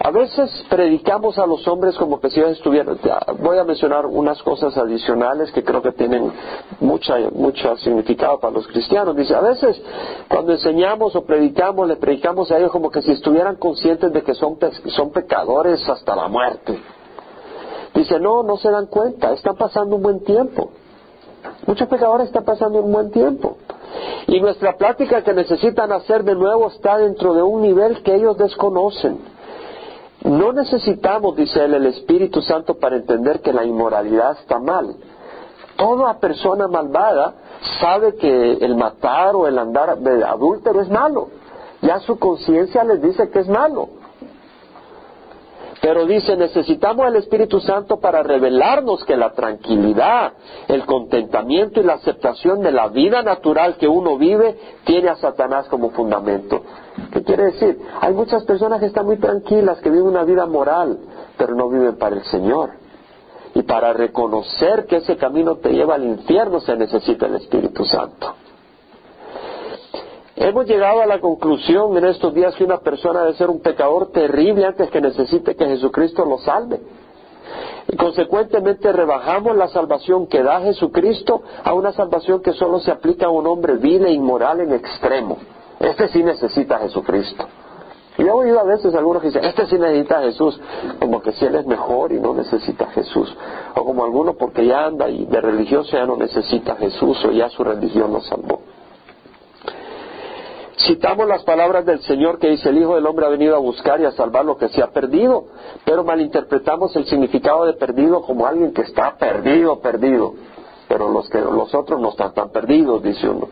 [0.00, 2.98] a veces predicamos a los hombres como que si ellos estuvieran,
[3.40, 6.30] voy a mencionar unas cosas adicionales que creo que tienen
[6.78, 9.16] mucha, mucho significado para los cristianos.
[9.16, 9.80] Dice, a veces
[10.28, 14.34] cuando enseñamos o predicamos, le predicamos a ellos como que si estuvieran conscientes de que
[14.34, 14.56] son,
[14.86, 16.78] son pecadores hasta la muerte.
[17.94, 20.70] Dice, no, no se dan cuenta, están pasando un buen tiempo.
[21.66, 23.56] Muchos pecadores están pasando un buen tiempo.
[24.26, 28.36] Y nuestra plática que necesitan hacer de nuevo está dentro de un nivel que ellos
[28.36, 29.18] desconocen.
[30.24, 34.96] No necesitamos, dice él, el Espíritu Santo para entender que la inmoralidad está mal.
[35.76, 37.34] Toda persona malvada
[37.80, 41.28] sabe que el matar o el andar de adúltero es malo.
[41.80, 43.88] Ya su conciencia les dice que es malo.
[45.80, 50.32] Pero dice, necesitamos el Espíritu Santo para revelarnos que la tranquilidad,
[50.66, 55.68] el contentamiento y la aceptación de la vida natural que uno vive tiene a Satanás
[55.68, 56.62] como fundamento.
[57.12, 57.78] ¿Qué quiere decir?
[58.00, 60.98] Hay muchas personas que están muy tranquilas, que viven una vida moral,
[61.36, 62.70] pero no viven para el Señor.
[63.54, 68.34] Y para reconocer que ese camino te lleva al infierno se necesita el Espíritu Santo.
[70.40, 74.12] Hemos llegado a la conclusión en estos días que una persona debe ser un pecador
[74.12, 76.80] terrible antes que necesite que Jesucristo lo salve.
[77.88, 83.26] Y consecuentemente rebajamos la salvación que da Jesucristo a una salvación que solo se aplica
[83.26, 85.38] a un hombre vil e inmoral en extremo.
[85.80, 87.44] Este sí necesita a Jesucristo.
[88.16, 90.60] Y he oído a veces algunos que dicen, este sí necesita a Jesús,
[91.00, 93.36] como que si él es mejor y no necesita a Jesús.
[93.74, 97.32] O como algunos porque ya anda y de religioso ya no necesita a Jesús o
[97.32, 98.60] ya su religión lo salvó.
[100.86, 104.00] Citamos las palabras del Señor que dice, el Hijo del Hombre ha venido a buscar
[104.00, 105.46] y a salvar lo que se ha perdido,
[105.84, 110.34] pero malinterpretamos el significado de perdido como alguien que está perdido, perdido.
[110.86, 113.48] Pero los, que, los otros no están tan perdidos, dice uno.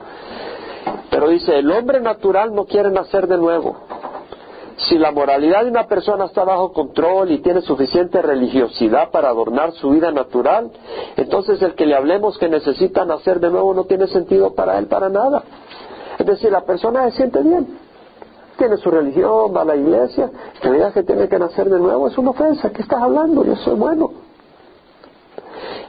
[1.10, 3.76] Pero dice, el hombre natural no quiere nacer de nuevo.
[4.76, 9.72] Si la moralidad de una persona está bajo control y tiene suficiente religiosidad para adornar
[9.72, 10.70] su vida natural,
[11.16, 14.86] entonces el que le hablemos que necesita nacer de nuevo no tiene sentido para él
[14.86, 15.42] para nada.
[16.18, 17.78] Es decir, la persona se siente bien,
[18.56, 22.08] tiene su religión, va a la iglesia, que diga que tiene que nacer de nuevo
[22.08, 22.70] es una ofensa.
[22.70, 23.44] ¿Qué estás hablando?
[23.44, 24.12] Yo soy bueno.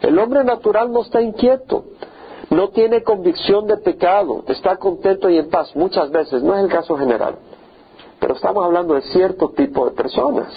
[0.01, 1.85] El hombre natural no está inquieto,
[2.49, 6.69] no tiene convicción de pecado, está contento y en paz muchas veces, no es el
[6.69, 7.35] caso general,
[8.19, 10.47] pero estamos hablando de cierto tipo de personas.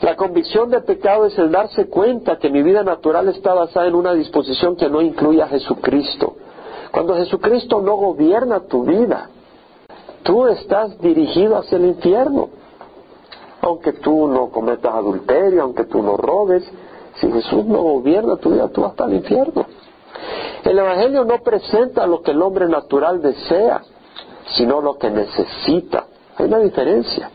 [0.00, 3.94] La convicción de pecado es el darse cuenta que mi vida natural está basada en
[3.94, 6.36] una disposición que no incluye a Jesucristo.
[6.90, 9.28] Cuando Jesucristo no gobierna tu vida,
[10.22, 12.48] tú estás dirigido hacia el infierno.
[13.62, 16.64] Aunque tú no cometas adulterio, aunque tú no robes,
[17.16, 19.66] si Jesús no gobierna tu vida, tú vas al infierno.
[20.64, 23.82] El Evangelio no presenta lo que el hombre natural desea,
[24.56, 26.06] sino lo que necesita.
[26.36, 27.30] Hay una diferencia.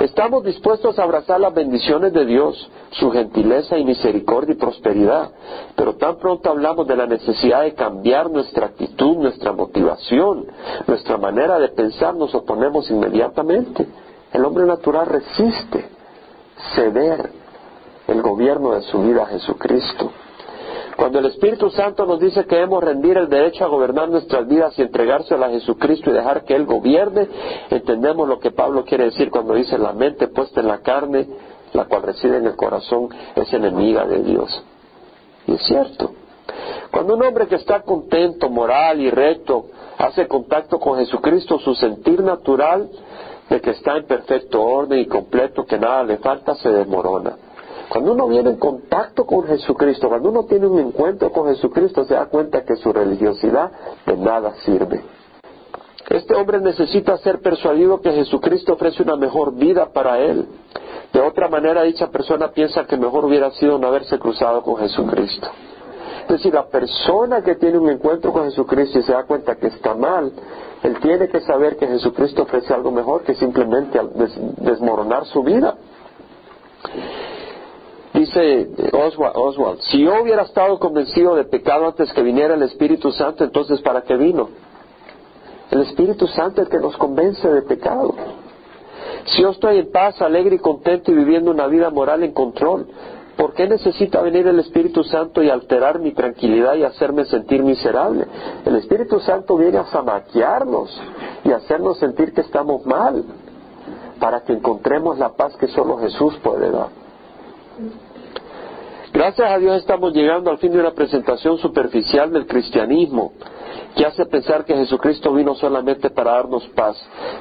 [0.00, 5.30] Estamos dispuestos a abrazar las bendiciones de Dios, su gentileza y misericordia y prosperidad,
[5.74, 10.46] pero tan pronto hablamos de la necesidad de cambiar nuestra actitud, nuestra motivación,
[10.86, 13.86] nuestra manera de pensar, nos oponemos inmediatamente.
[14.32, 15.88] El hombre natural resiste
[16.74, 17.30] ceder
[18.06, 20.10] el gobierno de su vida a Jesucristo.
[20.96, 24.78] Cuando el Espíritu Santo nos dice que debemos rendir el derecho a gobernar nuestras vidas
[24.78, 27.28] y entregárselo a Jesucristo y dejar que Él gobierne,
[27.70, 31.26] entendemos lo que Pablo quiere decir cuando dice la mente puesta en la carne,
[31.74, 34.64] la cual reside en el corazón, es enemiga de Dios.
[35.46, 36.12] Y es cierto.
[36.90, 39.66] Cuando un hombre que está contento, moral y recto
[39.98, 42.88] hace contacto con Jesucristo, su sentir natural
[43.50, 47.36] de que está en perfecto orden y completo, que nada le falta, se desmorona.
[47.88, 52.14] Cuando uno viene en contacto con Jesucristo, cuando uno tiene un encuentro con Jesucristo, se
[52.14, 53.70] da cuenta que su religiosidad
[54.06, 55.02] de nada sirve.
[56.08, 60.46] Este hombre necesita ser persuadido que Jesucristo ofrece una mejor vida para él.
[61.12, 65.48] De otra manera, dicha persona piensa que mejor hubiera sido no haberse cruzado con Jesucristo.
[66.22, 69.68] Es decir, la persona que tiene un encuentro con Jesucristo y se da cuenta que
[69.68, 70.32] está mal,
[70.82, 74.00] él tiene que saber que Jesucristo ofrece algo mejor que simplemente
[74.58, 75.74] desmoronar su vida.
[78.12, 83.10] Dice Oswald, Oswald, si yo hubiera estado convencido de pecado antes que viniera el Espíritu
[83.10, 84.48] Santo, entonces ¿para qué vino?
[85.70, 88.14] El Espíritu Santo es el que nos convence de pecado.
[89.26, 92.86] Si yo estoy en paz, alegre y contento y viviendo una vida moral en control,
[93.36, 98.26] ¿por qué necesita venir el Espíritu Santo y alterar mi tranquilidad y hacerme sentir miserable?
[98.64, 101.00] El Espíritu Santo viene a zamaquearnos
[101.44, 103.24] y hacernos sentir que estamos mal,
[104.20, 106.88] para que encontremos la paz que solo Jesús puede dar.
[109.14, 113.30] Gracias a Dios estamos llegando al fin de una presentación superficial del cristianismo
[113.94, 116.96] que hace pensar que Jesucristo vino solamente para darnos paz.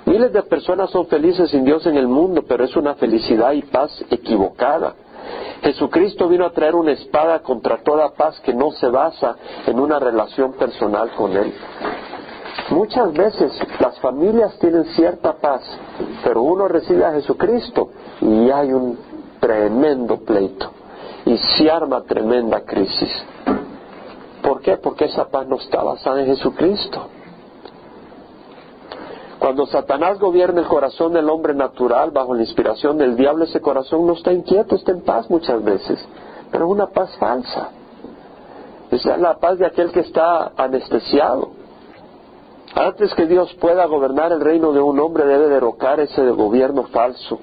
[0.06, 3.64] Miles de personas son felices sin Dios en el mundo, pero es una felicidad y
[3.64, 4.94] paz equivocada.
[5.64, 9.98] Jesucristo vino a traer una espada contra toda paz que no se basa en una
[9.98, 11.52] relación personal con Él.
[12.70, 15.64] Muchas veces las familias tienen cierta paz,
[16.24, 17.90] pero uno recibe a Jesucristo
[18.22, 18.96] y hay un
[19.40, 20.83] tremendo pleito
[21.26, 23.26] y se arma tremenda crisis.
[24.42, 24.78] ¿Por qué?
[24.78, 27.08] Porque esa paz no está basada en Jesucristo.
[29.40, 34.06] Cuando Satanás gobierna el corazón del hombre natural bajo la inspiración del diablo, ese corazón
[34.06, 36.06] no está inquieto, está en paz muchas veces,
[36.52, 37.70] pero es una paz falsa.
[38.92, 41.52] Es la paz de aquel que está anestesiado.
[42.76, 47.40] Antes que Dios pueda gobernar el reino de un hombre, debe derrocar ese gobierno falso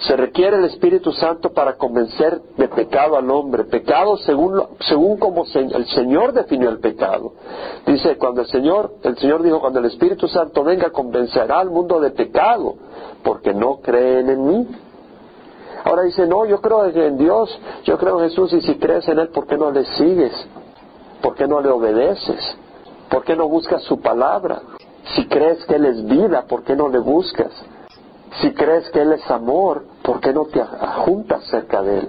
[0.00, 5.44] se requiere el Espíritu Santo para convencer de pecado al hombre, pecado según, según como
[5.44, 7.32] el Señor definió el pecado.
[7.84, 11.98] Dice, cuando el Señor, el Señor dijo, cuando el Espíritu Santo venga, convencerá al mundo
[12.00, 12.76] de pecado,
[13.24, 14.68] porque no creen en mí.
[15.84, 19.18] Ahora dice, no, yo creo en Dios, yo creo en Jesús, y si crees en
[19.18, 20.32] Él, ¿por qué no le sigues?
[21.22, 22.56] ¿Por qué no le obedeces?
[23.10, 24.60] ¿Por qué no buscas su palabra?
[25.16, 27.50] Si crees que Él es vida, ¿por qué no le buscas?
[28.40, 32.08] Si crees que Él es amor, ¿por qué no te juntas cerca de Él?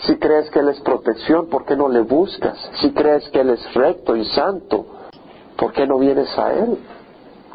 [0.00, 2.58] Si crees que Él es protección, ¿por qué no le buscas?
[2.80, 4.86] Si crees que Él es recto y santo,
[5.56, 6.78] ¿por qué no vienes a Él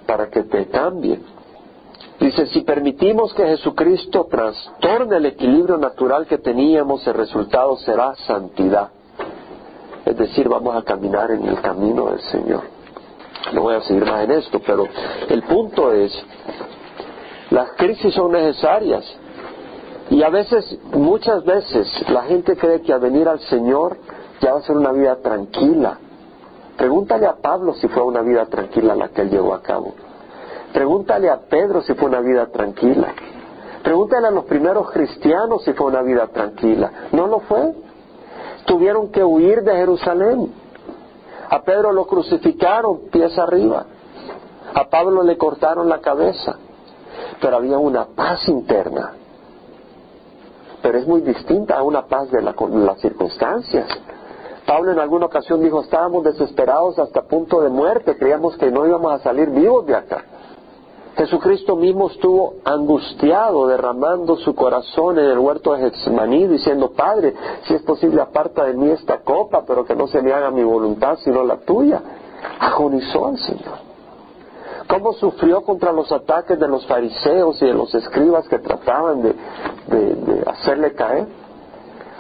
[0.08, 1.20] para que te cambie?
[2.20, 8.90] Dice, si permitimos que Jesucristo trastorne el equilibrio natural que teníamos, el resultado será santidad.
[10.06, 12.64] Es decir, vamos a caminar en el camino del Señor.
[13.54, 14.86] No voy a seguir más en esto, pero
[15.30, 16.12] el punto es
[17.50, 19.04] las crisis son necesarias.
[20.10, 23.98] Y a veces, muchas veces, la gente cree que al venir al Señor
[24.42, 25.98] ya va a ser una vida tranquila.
[26.78, 29.94] Pregúntale a Pablo si fue una vida tranquila la que él llevó a cabo.
[30.74, 33.14] Pregúntale a Pedro si fue una vida tranquila.
[33.84, 36.92] Pregúntale a los primeros cristianos si fue una vida tranquila.
[37.12, 37.74] No lo fue.
[38.66, 40.54] Tuvieron que huir de Jerusalén.
[41.50, 43.86] A Pedro lo crucificaron pies arriba.
[44.74, 46.58] A Pablo le cortaron la cabeza
[47.42, 49.14] pero había una paz interna.
[50.82, 52.56] Pero es muy distinta a una paz de, las
[53.00, 53.88] circunstancias.
[54.66, 59.12] Pablo en alguna ocasión dijo, estábamos desesperados hasta punto de muerte, creíamos que no íbamos
[59.14, 60.24] a salir vivos de acá.
[61.18, 67.74] Jesucristo mismo estuvo angustiado, derramando su corazón en el huerto de Getsemaní, diciendo, Padre, si
[67.74, 71.18] es posible aparta de mí esta copa, pero que no se me haga mi voluntad
[71.24, 72.02] sino la tuya.
[72.60, 73.89] Agonizó al Señor
[74.90, 79.36] cómo sufrió contra los ataques de los fariseos y de los escribas que trataban de,
[80.48, 81.28] hacerle caer,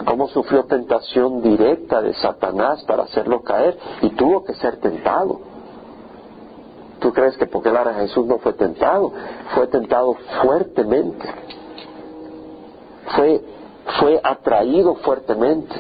[0.06, 5.42] cómo sufrió tentación directa de Satanás para hacerlo caer y tuvo que ser tentado.
[7.00, 9.12] ¿Tú crees que porque Lara Jesús no fue tentado?
[9.56, 11.28] Fue tentado fuertemente.
[13.16, 13.42] Fue,
[14.00, 15.74] fue atraído fuertemente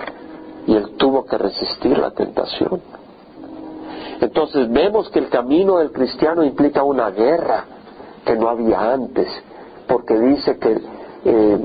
[0.65, 2.81] y él tuvo que resistir la tentación.
[4.21, 7.65] Entonces vemos que el camino del cristiano implica una guerra
[8.25, 9.27] que no había antes,
[9.87, 10.81] porque dice que
[11.25, 11.59] eh,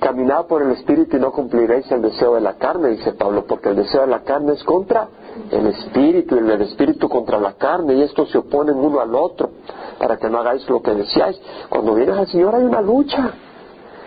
[0.00, 3.68] caminad por el Espíritu y no cumpliréis el deseo de la carne, dice Pablo, porque
[3.70, 5.08] el deseo de la carne es contra
[5.50, 9.50] el Espíritu y el Espíritu contra la carne y estos se oponen uno al otro
[9.98, 11.40] para que no hagáis lo que deseáis.
[11.68, 13.32] Cuando vienes al Señor hay una lucha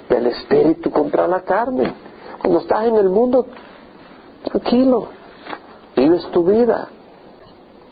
[0.09, 1.93] del Espíritu contra la carne.
[2.39, 3.45] Cuando estás en el mundo,
[4.43, 5.07] tranquilo,
[5.95, 6.89] vives tu vida,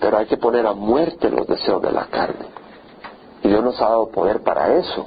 [0.02, 2.48] pero hay que poner a muerte los deseos de la carne.
[3.44, 5.06] Y Dios nos ha dado poder para eso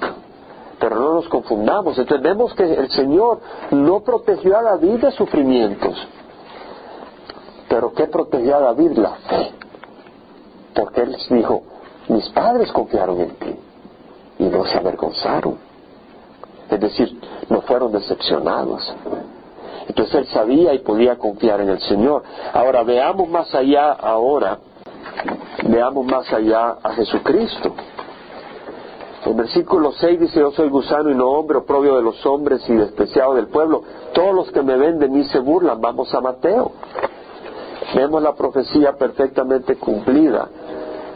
[0.84, 1.96] pero no nos confundamos.
[1.96, 5.96] Entonces vemos que el Señor no protegió a David de sufrimientos.
[7.70, 8.98] Pero ¿qué protegió a David?
[8.98, 9.52] La fe.
[10.74, 11.62] Porque él dijo,
[12.08, 13.56] mis padres confiaron en ti
[14.40, 15.56] y no se avergonzaron.
[16.70, 18.94] Es decir, no fueron decepcionados.
[19.88, 22.24] Entonces él sabía y podía confiar en el Señor.
[22.52, 24.58] Ahora veamos más allá ahora,
[25.68, 27.74] veamos más allá a Jesucristo.
[29.26, 32.74] El versículo 6 dice, yo soy gusano y no hombre, oprobio de los hombres y
[32.74, 33.82] despreciado del pueblo.
[34.12, 35.80] Todos los que me ven de mí se burlan.
[35.80, 36.72] Vamos a Mateo.
[37.94, 40.48] Vemos la profecía perfectamente cumplida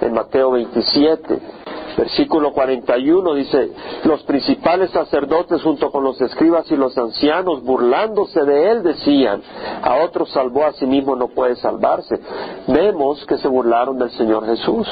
[0.00, 1.57] en Mateo 27.
[1.98, 3.72] Versículo 41 dice,
[4.04, 9.42] los principales sacerdotes junto con los escribas y los ancianos, burlándose de él, decían,
[9.82, 12.20] a otros salvó, a sí mismo no puede salvarse.
[12.68, 14.86] Vemos que se burlaron del Señor Jesús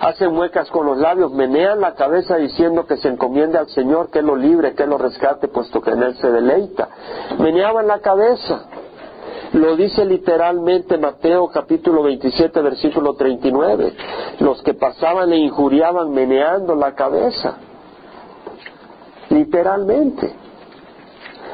[0.00, 4.22] hacen muecas con los labios, menean la cabeza diciendo que se encomiende al Señor, que
[4.22, 6.88] lo libre, que lo rescate, puesto que en Él se deleita.
[7.38, 8.66] Meneaban la cabeza.
[9.52, 13.94] Lo dice literalmente Mateo capítulo 27 versículo 39.
[14.40, 17.56] Los que pasaban e injuriaban meneando la cabeza.
[19.30, 20.34] Literalmente.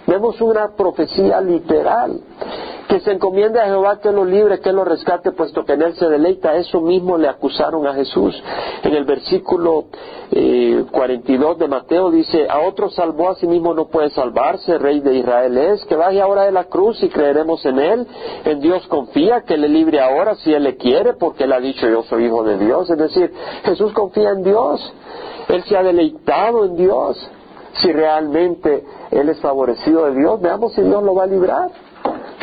[0.07, 2.20] Vemos una profecía literal
[2.88, 5.94] que se encomiende a Jehová que lo libre, que lo rescate, puesto que en él
[5.94, 6.57] se deleita.
[6.57, 8.40] Eso mismo le acusaron a Jesús.
[8.83, 9.87] En el versículo
[10.31, 15.01] 42 eh, de Mateo dice, a otro salvó, a sí mismo no puede salvarse, rey
[15.01, 18.07] de Israel es, que vaya ahora de la cruz y creeremos en él.
[18.44, 21.88] En Dios confía, que le libre ahora si él le quiere, porque él ha dicho
[21.88, 22.90] yo soy hijo de Dios.
[22.90, 23.33] Es decir,
[23.64, 24.92] Jesús confía en Dios.
[25.49, 27.31] Él se ha deleitado en Dios.
[27.75, 31.70] Si realmente él es favorecido de Dios, veamos si Dios lo va a librar.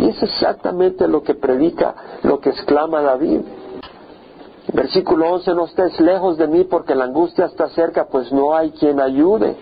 [0.01, 3.41] Y es exactamente lo que predica, lo que exclama David.
[4.73, 8.71] Versículo 11, no estés lejos de mí porque la angustia está cerca, pues no hay
[8.71, 9.55] quien ayude.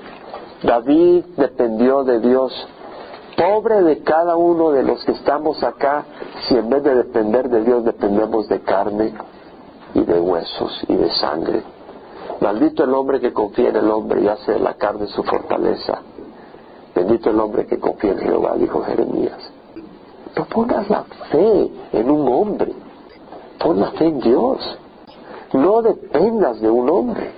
[0.63, 2.53] David dependió de Dios.
[3.35, 6.05] Pobre de cada uno de los que estamos acá,
[6.47, 9.13] si en vez de depender de Dios dependemos de carne
[9.93, 11.63] y de huesos y de sangre.
[12.39, 15.99] Maldito el hombre que confía en el hombre y hace de la carne su fortaleza.
[16.95, 19.58] Bendito el hombre que confía en Jehová, dijo Jeremías.
[20.39, 22.71] No pongas la fe en un hombre,
[23.59, 24.77] pon la fe en Dios.
[25.51, 27.29] No dependas de un hombre.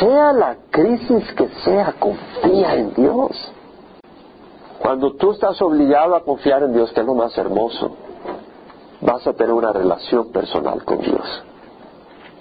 [0.00, 3.30] Sea la crisis que sea, confía en Dios.
[4.80, 7.92] Cuando tú estás obligado a confiar en Dios, que es lo más hermoso,
[9.00, 11.44] vas a tener una relación personal con Dios,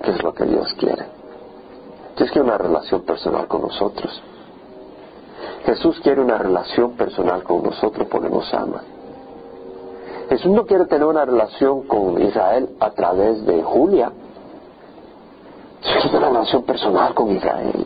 [0.01, 1.05] que es lo que Dios quiere.
[2.17, 4.23] Dios quiere una relación personal con nosotros.
[5.65, 8.81] Jesús quiere una relación personal con nosotros porque nos ama.
[10.33, 14.11] Jesús no quiere tener una relación con Israel a través de Julia.
[15.79, 17.85] Jesús quiere una relación personal con Israel.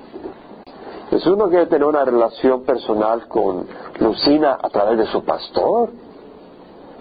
[1.10, 3.68] Jesús no quiere tener una relación personal con
[4.00, 5.90] Lucina a través de su pastor.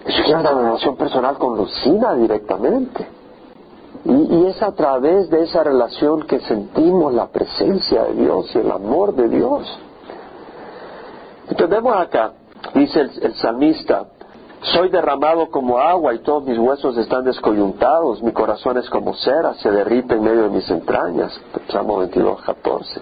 [0.05, 3.07] Jesús quiere una relación personal con Lucina directamente.
[4.03, 8.57] Y, y, es a través de esa relación que sentimos la presencia de Dios y
[8.57, 9.79] el amor de Dios.
[11.43, 12.33] Entonces vemos acá,
[12.73, 14.07] dice el, el salmista,
[14.61, 19.53] soy derramado como agua y todos mis huesos están descoyuntados, mi corazón es como cera,
[19.55, 21.39] se derrite en medio de mis entrañas.
[21.69, 23.01] Salmo 22, 14.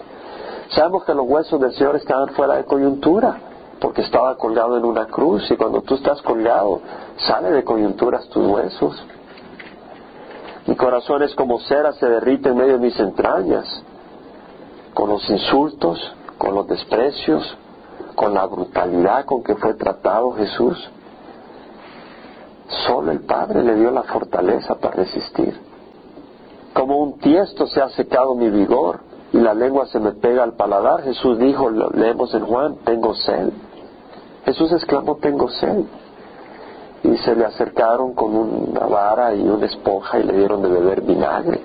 [0.70, 3.38] Sabemos que los huesos del Señor estaban fuera de coyuntura,
[3.80, 6.80] porque estaba colgado en una cruz y cuando tú estás colgado,
[7.18, 9.06] sale de coyunturas tus huesos.
[10.66, 13.82] Mi corazón es como cera, se derrite en medio de mis entrañas,
[14.92, 15.98] con los insultos,
[16.36, 17.56] con los desprecios,
[18.14, 20.90] con la brutalidad con que fue tratado Jesús.
[22.68, 25.56] Solo el Padre le dio la fortaleza para resistir.
[26.72, 29.00] Como un tiesto se ha secado mi vigor
[29.32, 31.02] y la lengua se me pega al paladar.
[31.02, 33.50] Jesús dijo, leemos en Juan, tengo sed.
[34.44, 35.84] Jesús exclamó, tengo sed.
[37.04, 41.02] Y se le acercaron con una vara y una esponja y le dieron de beber
[41.02, 41.60] vinagre.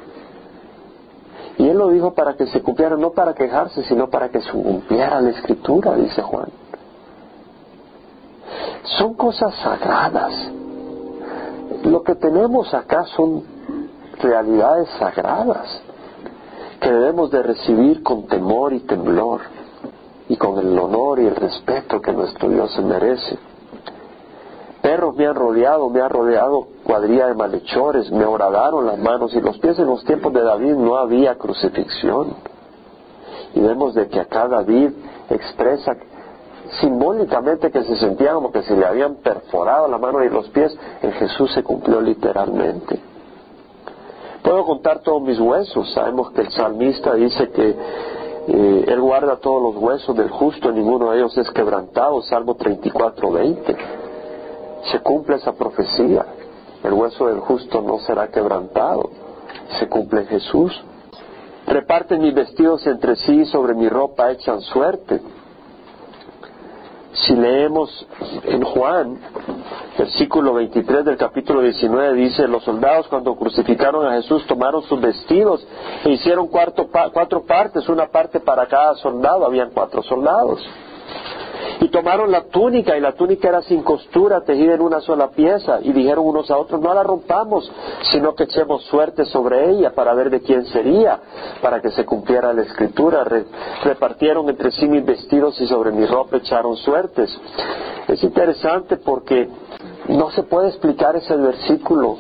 [1.58, 4.52] Y él lo dijo para que se cumpliera, no para quejarse, sino para que se
[4.52, 6.50] cumpliera la escritura, dice Juan.
[8.84, 10.34] Son cosas sagradas
[11.84, 13.44] lo que tenemos acá son
[14.22, 15.82] realidades sagradas
[16.80, 19.42] que debemos de recibir con temor y temblor.
[20.30, 23.38] y con el honor y el respeto que nuestro Dios se merece.
[24.82, 29.42] Perros me han rodeado, me ha rodeado cuadrilla de malhechores, me horadaron las manos y
[29.42, 29.78] los pies.
[29.78, 32.34] En los tiempos de David no había crucifixión.
[33.54, 34.92] Y vemos de que acá David
[35.30, 35.98] expresa
[36.80, 40.78] simbólicamente que se sentía como que se le habían perforado la mano y los pies.
[41.02, 43.00] En Jesús se cumplió literalmente.
[44.44, 45.92] Puedo contar todos mis huesos.
[45.94, 47.76] Sabemos que el salmista dice que
[48.48, 53.32] eh, él guarda todos los huesos del justo, ninguno de ellos es quebrantado, Salmo 34,
[53.32, 53.78] 20.
[54.92, 56.26] Se cumple esa profecía.
[56.84, 59.12] El hueso del justo no será quebrantado.
[59.80, 60.74] Se cumple Jesús.
[61.68, 65.22] Reparten mis vestidos entre sí, sobre mi ropa echan suerte.
[67.22, 68.08] Si leemos
[68.46, 69.20] en Juan,
[69.98, 75.66] versículo 23 del capítulo 19 dice, los soldados cuando crucificaron a Jesús tomaron sus vestidos
[76.04, 76.90] e hicieron cuatro
[77.46, 80.62] partes, una parte para cada soldado, habían cuatro soldados.
[81.82, 85.80] Y tomaron la túnica, y la túnica era sin costura, tejida en una sola pieza,
[85.82, 87.72] y dijeron unos a otros, no la rompamos,
[88.12, 91.20] sino que echemos suerte sobre ella para ver de quién sería,
[91.60, 93.26] para que se cumpliera la escritura.
[93.84, 97.36] repartieron entre sí mis vestidos y sobre mi ropa echaron suertes.
[98.08, 99.50] Es interesante porque
[100.08, 102.18] no se puede explicar ese versículo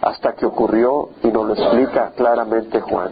[0.00, 3.10] hasta que ocurrió y nos lo explica claramente Juan.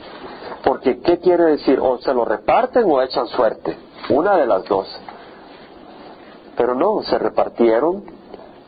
[0.64, 1.78] Porque, ¿qué quiere decir?
[1.78, 3.76] O se lo reparten o echan suerte.
[4.08, 4.88] Una de las dos.
[6.56, 8.04] Pero no, se repartieron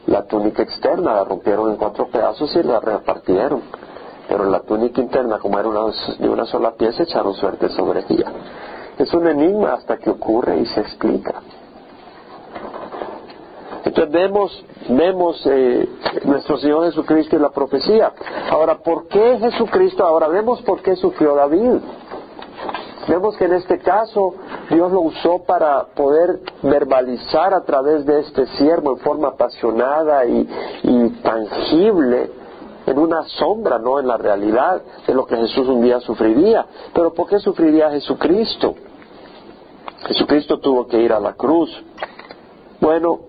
[0.07, 3.63] la túnica externa, la rompieron en cuatro pedazos y la repartieron.
[4.29, 8.33] Pero la túnica interna, como era una, de una sola pieza, echaron suerte sobre ella.
[8.99, 11.41] Es un enigma hasta que ocurre y se explica.
[13.85, 15.89] Entonces vemos, vemos eh,
[16.25, 18.13] nuestro Señor Jesucristo y la profecía.
[18.51, 20.05] Ahora, ¿por qué Jesucristo?
[20.05, 21.81] Ahora vemos por qué sufrió David.
[23.09, 24.35] Vemos que en este caso
[24.71, 30.47] Dios lo usó para poder verbalizar a través de este siervo en forma apasionada y,
[31.23, 32.31] tangible
[32.87, 36.67] en una sombra, no en la realidad de lo que Jesús un día sufriría.
[36.93, 38.75] Pero ¿por qué sufriría Jesucristo?
[40.07, 41.71] Jesucristo tuvo que ir a la cruz.
[42.81, 43.21] Bueno,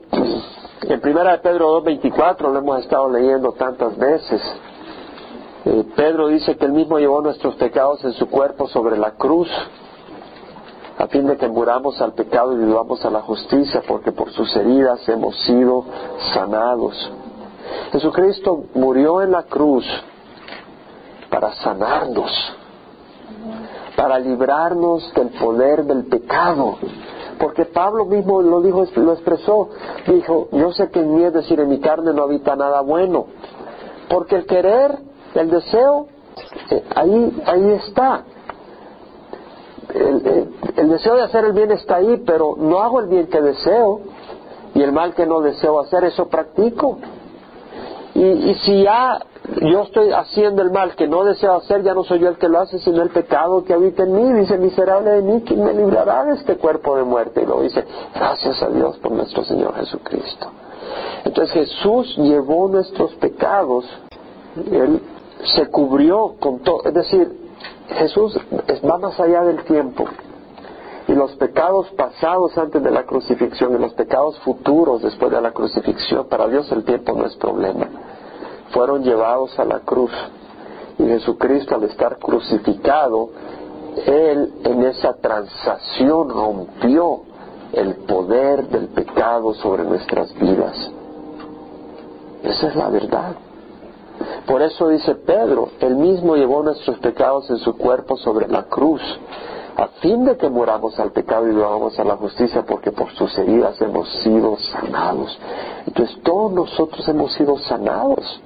[0.81, 4.41] en primera de Pedro 2.24 lo hemos estado leyendo tantas veces.
[5.65, 9.49] Eh, Pedro dice que él mismo llevó nuestros pecados en su cuerpo sobre la cruz,
[10.99, 14.53] a fin de que muramos al pecado y vivamos a la justicia, porque por sus
[14.55, 15.85] heridas hemos sido
[16.33, 17.11] sanados.
[17.91, 19.85] Jesucristo murió en la cruz
[21.29, 22.31] para sanarnos,
[23.95, 26.77] para librarnos del poder del pecado
[27.39, 29.69] porque Pablo mismo lo dijo, lo expresó,
[30.05, 33.27] dijo, yo sé que en mí, es decir, en mi carne no habita nada bueno,
[34.09, 34.99] porque el querer,
[35.33, 36.07] el deseo,
[36.69, 38.23] eh, ahí, ahí está.
[39.93, 44.01] El, deseo de hacer el bien está ahí, pero no hago el bien que deseo
[44.75, 46.99] y el mal que no deseo hacer, eso practico.
[48.13, 49.19] Y, y si ya
[49.61, 52.47] yo estoy haciendo el mal que no deseo hacer, ya no soy yo el que
[52.47, 54.39] lo hace, sino el pecado que habita en mí.
[54.39, 57.41] Dice, miserable de mí, ¿quién me librará de este cuerpo de muerte?
[57.41, 57.83] Y lo dice,
[58.13, 60.51] gracias a Dios por nuestro Señor Jesucristo.
[61.25, 63.85] Entonces Jesús llevó nuestros pecados,
[64.71, 65.01] Él
[65.55, 67.38] se cubrió con todo, es decir,
[67.89, 68.37] Jesús
[68.89, 70.05] va más allá del tiempo.
[71.07, 75.51] Y los pecados pasados antes de la crucifixión y los pecados futuros después de la
[75.51, 77.87] crucifixión, para Dios el tiempo no es problema
[78.71, 80.11] fueron llevados a la cruz.
[80.97, 83.29] Y Jesucristo al estar crucificado,
[84.05, 87.21] Él en esa transacción rompió
[87.73, 90.91] el poder del pecado sobre nuestras vidas.
[92.43, 93.35] Esa es la verdad.
[94.45, 99.01] Por eso dice Pedro, Él mismo llevó nuestros pecados en su cuerpo sobre la cruz,
[99.77, 103.37] a fin de que muramos al pecado y vivamos a la justicia, porque por sus
[103.37, 105.37] heridas hemos sido sanados.
[105.85, 108.41] Entonces todos nosotros hemos sido sanados.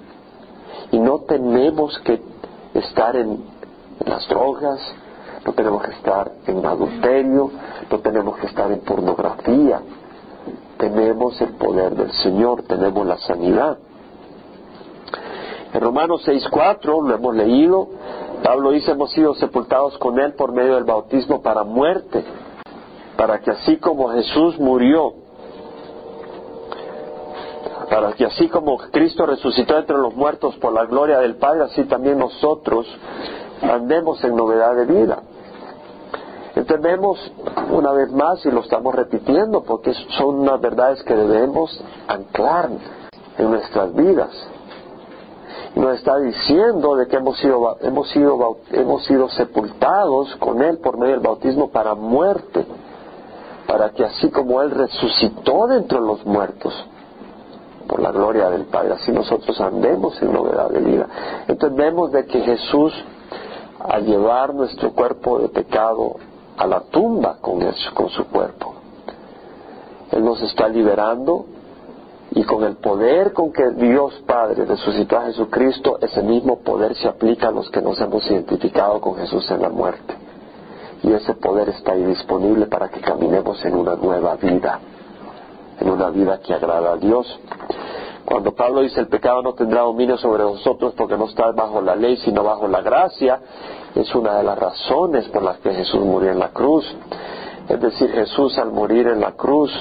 [0.91, 2.21] Y no tenemos que
[2.75, 3.43] estar en,
[4.05, 4.79] las drogas,
[5.45, 7.51] no tenemos que estar en adulterio,
[7.89, 9.81] no tenemos que estar en pornografía.
[10.77, 13.77] Tenemos el poder del Señor, tenemos la sanidad.
[15.73, 17.87] En Romanos 6.4 lo hemos leído,
[18.43, 22.23] Pablo dice hemos sido sepultados con Él por medio del bautismo para muerte,
[23.17, 25.23] para que así como Jesús murió
[27.89, 31.83] para que así como Cristo resucitó entre los muertos por la gloria del Padre, así
[31.83, 32.87] también nosotros
[33.61, 35.19] andemos en novedad de vida.
[36.55, 37.19] Entendemos
[37.71, 42.69] una vez más y lo estamos repitiendo porque son unas verdades que debemos anclar
[43.37, 44.29] en nuestras vidas.
[45.75, 50.97] Nos está diciendo de que hemos sido, hemos sido, hemos sido sepultados con Él por
[50.97, 52.65] medio del bautismo para muerte
[53.67, 56.73] para que así como Él resucitó de entre los muertos,
[57.87, 61.07] por la gloria del Padre, así nosotros andemos en novedad de vida.
[61.47, 62.93] Entonces vemos de que Jesús,
[63.79, 66.17] al llevar nuestro cuerpo de pecado
[66.57, 67.59] a la tumba con,
[67.93, 68.73] con su cuerpo,
[70.11, 71.45] Él nos está liberando
[72.35, 77.07] y con el poder con que Dios Padre resucitó a Jesucristo, ese mismo poder se
[77.07, 80.15] aplica a los que nos hemos identificado con Jesús en la muerte.
[81.03, 84.79] Y ese poder está ahí disponible para que caminemos en una nueva vida,
[85.79, 87.27] en una vida que agrada a Dios.
[88.25, 91.95] Cuando Pablo dice el pecado no tendrá dominio sobre nosotros porque no está bajo la
[91.95, 93.41] ley sino bajo la gracia,
[93.93, 96.83] es una de las razones por las que Jesús murió en la cruz.
[97.69, 99.71] Es decir, Jesús al morir en la cruz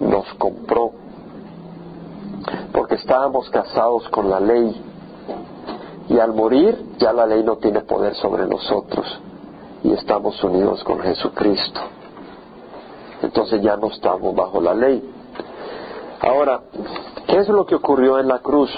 [0.00, 1.09] nos compró
[2.72, 4.82] porque estábamos casados con la ley
[6.08, 9.20] y al morir ya la ley no tiene poder sobre nosotros
[9.82, 11.80] y estamos unidos con Jesucristo.
[13.22, 15.02] Entonces ya no estamos bajo la ley.
[16.20, 16.60] Ahora,
[17.26, 18.70] ¿qué es lo que ocurrió en la cruz?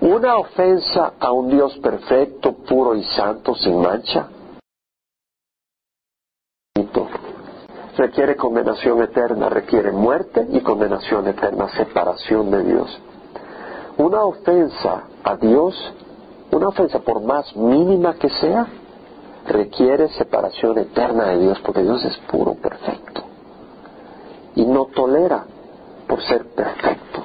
[0.00, 4.28] Una ofensa a un Dios perfecto, puro y santo, sin mancha,
[7.96, 13.00] requiere condenación eterna, requiere muerte y condenación eterna, separación de Dios.
[13.98, 15.74] Una ofensa a Dios,
[16.50, 18.66] una ofensa por más mínima que sea,
[19.46, 23.22] requiere separación eterna de Dios, porque Dios es puro, perfecto.
[24.54, 25.44] Y no tolera
[26.06, 27.24] por ser perfecto.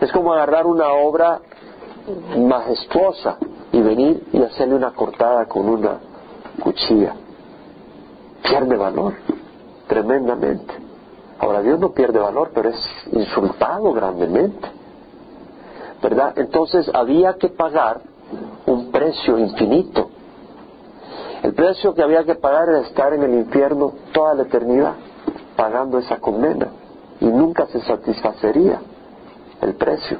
[0.00, 1.40] Es como agarrar una obra
[2.36, 3.38] majestuosa
[3.72, 5.98] y venir y hacerle una cortada con una
[6.62, 7.14] cuchilla.
[8.42, 9.14] Pierde valor
[9.94, 10.74] tremendamente.
[11.38, 12.76] Ahora Dios no pierde valor, pero es
[13.12, 14.68] insultado grandemente.
[16.02, 16.36] ¿Verdad?
[16.36, 18.00] Entonces había que pagar
[18.66, 20.10] un precio infinito.
[21.44, 24.94] El precio que había que pagar era estar en el infierno toda la eternidad,
[25.56, 26.68] pagando esa condena.
[27.20, 28.80] Y nunca se satisfacería
[29.62, 30.18] el precio,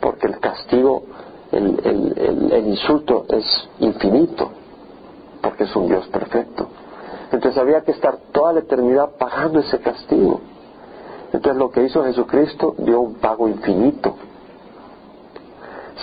[0.00, 1.04] porque el castigo,
[1.52, 4.50] el, el, el insulto es infinito,
[5.40, 6.68] porque es un Dios perfecto.
[7.32, 10.40] Entonces había que estar toda la eternidad pagando ese castigo.
[11.32, 14.14] Entonces lo que hizo Jesucristo dio un pago infinito.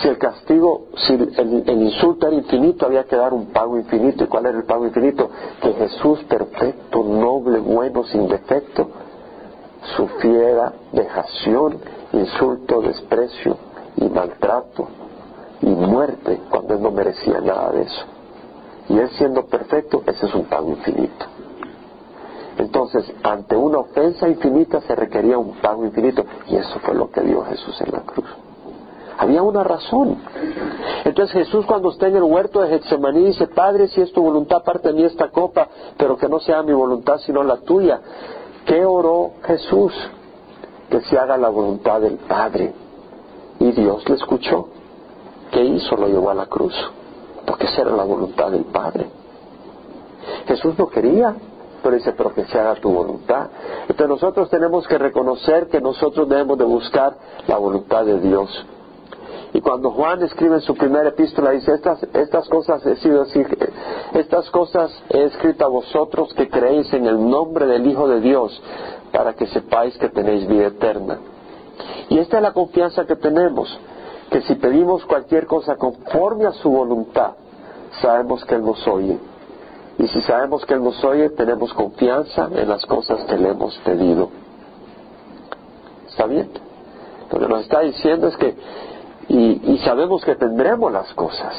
[0.00, 4.24] Si el castigo, si el, insulto era infinito, había que dar un pago infinito.
[4.24, 5.30] ¿Y cuál era el pago infinito?
[5.62, 8.88] Que Jesús perfecto, noble, bueno, sin defecto,
[9.96, 11.78] sufriera vejación,
[12.12, 13.56] insulto, desprecio
[13.96, 14.86] y maltrato
[15.62, 18.15] y muerte cuando él no merecía nada de eso.
[18.88, 21.26] Y Él siendo perfecto, ese es un pago infinito.
[22.58, 26.24] Entonces, ante una ofensa infinita se requería un pago infinito.
[26.46, 28.26] Y eso fue lo que dio Jesús en la cruz.
[29.18, 30.18] Había una razón.
[31.04, 34.62] Entonces Jesús cuando está en el huerto de Getsemaní dice, Padre, si es tu voluntad,
[34.62, 38.00] parte de mí esta copa, pero que no sea mi voluntad sino la tuya.
[38.66, 39.92] ¿Qué oró Jesús?
[40.90, 42.74] Que se haga la voluntad del Padre.
[43.58, 44.68] Y Dios le escuchó.
[45.50, 45.96] ¿Qué hizo?
[45.96, 46.74] Lo llevó a la cruz
[47.46, 49.06] porque esa era la voluntad del Padre.
[50.46, 51.34] Jesús no quería,
[51.82, 53.48] pero dice, pero que se haga tu voluntad.
[53.82, 57.16] Entonces nosotros tenemos que reconocer que nosotros debemos de buscar
[57.46, 58.66] la voluntad de Dios.
[59.52, 63.24] Y cuando Juan escribe en su primera epístola, dice, estas, estas cosas he sido
[64.12, 68.60] estas cosas he escrito a vosotros que creéis en el nombre del Hijo de Dios,
[69.12, 71.18] para que sepáis que tenéis vida eterna.
[72.08, 73.78] Y esta es la confianza que tenemos
[74.30, 77.32] que si pedimos cualquier cosa conforme a su voluntad,
[78.00, 79.18] sabemos que Él nos oye.
[79.98, 83.76] Y si sabemos que Él nos oye, tenemos confianza en las cosas que le hemos
[83.78, 84.30] pedido.
[86.08, 86.50] ¿Está bien?
[87.30, 88.56] Lo que nos está diciendo es que,
[89.28, 91.54] y, sabemos que tendremos las cosas,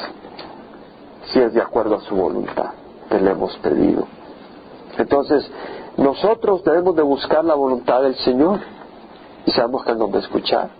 [1.26, 2.70] si es de acuerdo a su voluntad,
[3.10, 4.06] que le hemos pedido.
[4.96, 5.50] Entonces,
[5.96, 8.60] nosotros debemos de buscar la voluntad del Señor
[9.46, 10.70] y sabemos que Él nos va a escuchar.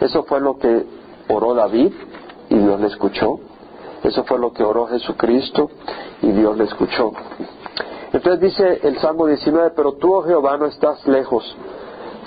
[0.00, 0.84] Eso fue lo que
[1.28, 1.92] oró David
[2.48, 3.40] y Dios le escuchó.
[4.02, 5.70] Eso fue lo que oró Jesucristo
[6.22, 7.12] y Dios le escuchó.
[8.12, 11.56] Entonces dice el Salmo 19, pero tú, oh Jehová, no estás lejos.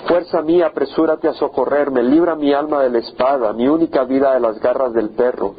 [0.06, 4.40] Fuerza mía, apresúrate a socorrerme, libra mi alma de la espada, mi única vida de
[4.40, 5.54] las garras del perro.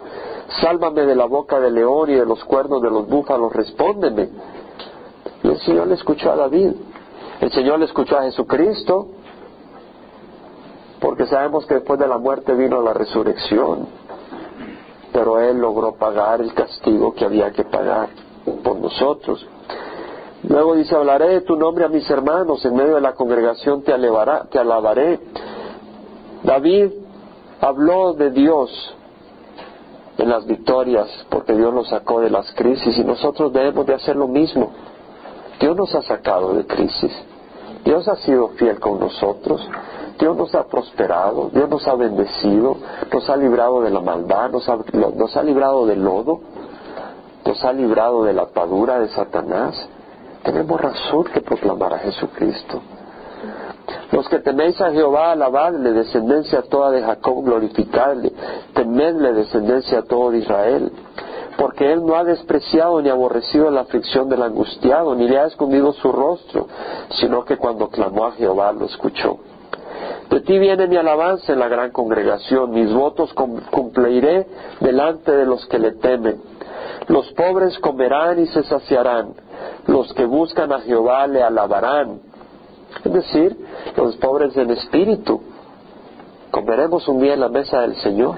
[0.62, 4.30] Sálvame de la boca del león y de los cuernos de los búfalos, respóndeme.
[5.44, 6.72] Y el Señor le escuchó a David.
[7.40, 9.08] El Señor le escuchó a Jesucristo
[11.02, 13.88] porque sabemos que después de la muerte vino la resurrección,
[15.12, 18.10] pero Él logró pagar el castigo que había que pagar
[18.64, 19.46] por nosotros.
[20.44, 23.94] Luego dice, hablaré de tu nombre a mis hermanos, en medio de la congregación te,
[24.52, 25.20] te alabaré.
[26.44, 26.92] David
[27.60, 28.96] habló de Dios
[30.20, 34.16] en las victorias, porque Dios lo sacó de las crisis y nosotros debemos de hacer
[34.16, 34.72] lo mismo.
[35.60, 37.12] Dios nos ha sacado de crisis.
[37.84, 39.68] Dios ha sido fiel con nosotros.
[40.22, 42.78] Dios nos ha prosperado, Dios nos ha bendecido,
[43.12, 46.42] nos ha librado de la maldad, nos ha, nos ha librado del lodo,
[47.44, 49.74] nos ha librado de la atadura de Satanás.
[50.44, 52.82] Tenemos razón que proclamar a Jesucristo.
[54.12, 58.32] Los que teméis a Jehová, alabadle, descendencia toda de Jacob, glorificadle,
[58.76, 60.92] temedle, descendencia toda de Israel.
[61.58, 65.94] Porque él no ha despreciado ni aborrecido la aflicción del angustiado, ni le ha escondido
[65.94, 66.68] su rostro,
[67.10, 69.40] sino que cuando clamó a Jehová lo escuchó.
[70.32, 74.48] De ti viene mi alabanza en la gran congregación, mis votos cumpliré
[74.80, 76.42] delante de los que le temen.
[77.08, 79.34] Los pobres comerán y se saciarán,
[79.88, 82.32] los que buscan a Jehová le alabarán
[83.04, 83.58] es decir,
[83.96, 85.42] los pobres en espíritu.
[86.52, 88.36] Comeremos un día en la mesa del Señor.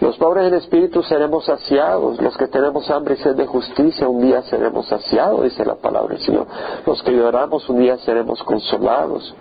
[0.00, 2.20] Los pobres en espíritu seremos saciados.
[2.20, 6.14] Los que tenemos hambre y sed de justicia un día seremos saciados, dice la palabra
[6.14, 6.46] del Señor.
[6.84, 9.34] Los que lloramos un día seremos consolados.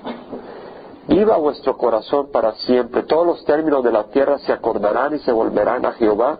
[1.07, 3.03] Viva vuestro corazón para siempre.
[3.03, 6.39] Todos los términos de la tierra se acordarán y se volverán a Jehová.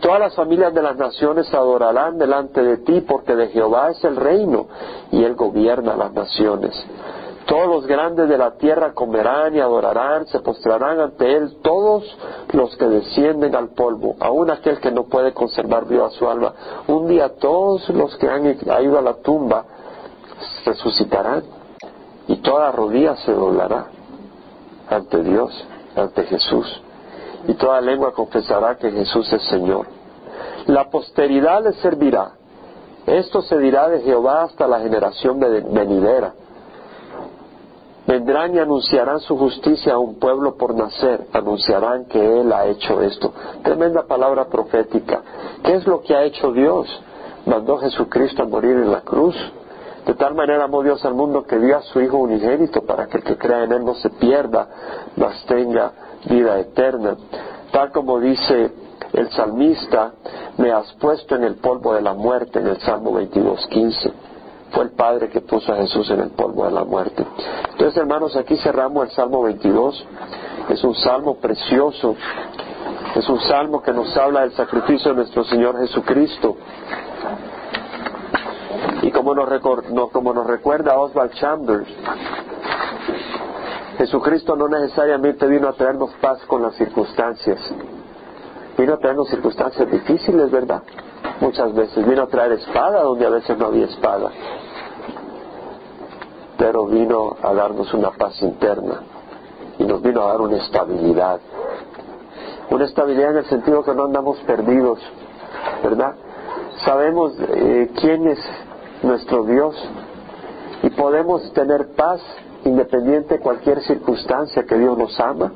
[0.00, 4.16] Todas las familias de las naciones adorarán delante de ti, porque de Jehová es el
[4.16, 4.66] reino
[5.12, 6.74] y él gobierna las naciones.
[7.46, 12.04] Todos los grandes de la tierra comerán y adorarán, se postrarán ante él todos
[12.52, 16.52] los que descienden al polvo, aun aquel que no puede conservar viva su alma.
[16.88, 19.64] Un día todos los que han ido a la tumba
[20.64, 21.61] resucitarán
[22.28, 23.86] y toda rodilla se doblará
[24.88, 25.66] ante Dios,
[25.96, 26.82] ante Jesús,
[27.48, 29.86] y toda lengua confesará que Jesús es Señor.
[30.66, 32.32] La posteridad le servirá.
[33.06, 36.34] Esto se dirá de Jehová hasta la generación venidera.
[38.06, 43.00] Vendrán y anunciarán su justicia a un pueblo por nacer, anunciarán que Él ha hecho
[43.00, 43.32] esto.
[43.62, 45.22] Tremenda palabra profética.
[45.64, 46.86] ¿Qué es lo que ha hecho Dios?
[47.46, 49.36] Mandó Jesucristo a morir en la cruz
[50.06, 53.18] de tal manera amó Dios al mundo que dio a su Hijo unigénito para que
[53.18, 54.68] el que crea en Él no se pierda,
[55.16, 55.92] mas tenga
[56.28, 57.16] vida eterna.
[57.70, 58.72] Tal como dice
[59.12, 60.12] el salmista,
[60.58, 64.12] me has puesto en el polvo de la muerte en el Salmo 22.15.
[64.72, 67.24] Fue el Padre que puso a Jesús en el polvo de la muerte.
[67.70, 70.06] Entonces, hermanos, aquí cerramos el Salmo 22.
[70.70, 72.16] Es un salmo precioso.
[73.14, 76.56] Es un salmo que nos habla del sacrificio de nuestro Señor Jesucristo
[79.02, 79.48] y como nos,
[80.12, 81.88] como nos recuerda Oswald Chambers,
[83.98, 87.58] Jesucristo no necesariamente vino a traernos paz con las circunstancias.
[88.78, 90.82] Vino a traernos circunstancias difíciles, ¿verdad?
[91.40, 92.06] Muchas veces.
[92.06, 94.30] Vino a traer espada donde a veces no había espada.
[96.56, 99.02] Pero vino a darnos una paz interna.
[99.78, 101.40] Y nos vino a dar una estabilidad.
[102.70, 104.98] Una estabilidad en el sentido que no andamos perdidos,
[105.82, 106.14] ¿verdad?
[106.84, 108.26] Sabemos eh, quién
[109.02, 109.76] nuestro Dios
[110.82, 112.20] y podemos tener paz
[112.64, 115.52] independiente de cualquier circunstancia que Dios nos ama,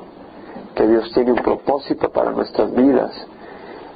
[0.75, 3.11] que Dios tiene un propósito para nuestras vidas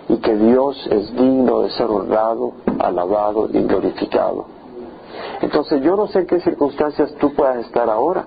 [0.10, 4.46] y que Dios es digno de ser honrado, alabado y glorificado.
[5.42, 8.26] Entonces yo no sé en qué circunstancias tú puedas estar ahora,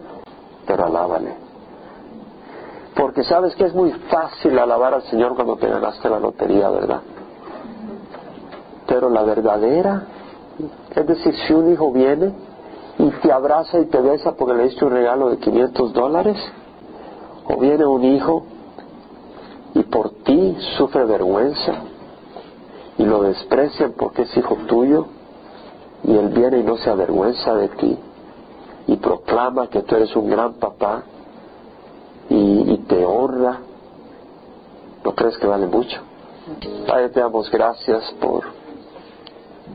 [0.66, 1.34] pero alábale.
[2.94, 7.00] Porque sabes que es muy fácil alabar al Señor cuando te ganaste la lotería, ¿verdad?
[8.86, 10.02] Pero la verdadera
[10.94, 12.32] es decir, si un hijo viene
[12.98, 16.36] y te abraza y te besa porque le diste un regalo de 500 dólares,
[17.46, 18.44] o viene un hijo
[19.74, 21.72] y por ti sufre vergüenza
[22.96, 25.06] y lo desprecian porque es hijo tuyo,
[26.04, 27.98] y él viene y no se avergüenza de ti
[28.86, 31.02] y proclama que tú eres un gran papá
[32.28, 33.58] y, y te honra,
[35.02, 36.00] ¿no crees que vale mucho?
[36.86, 38.44] Padre, te damos gracias por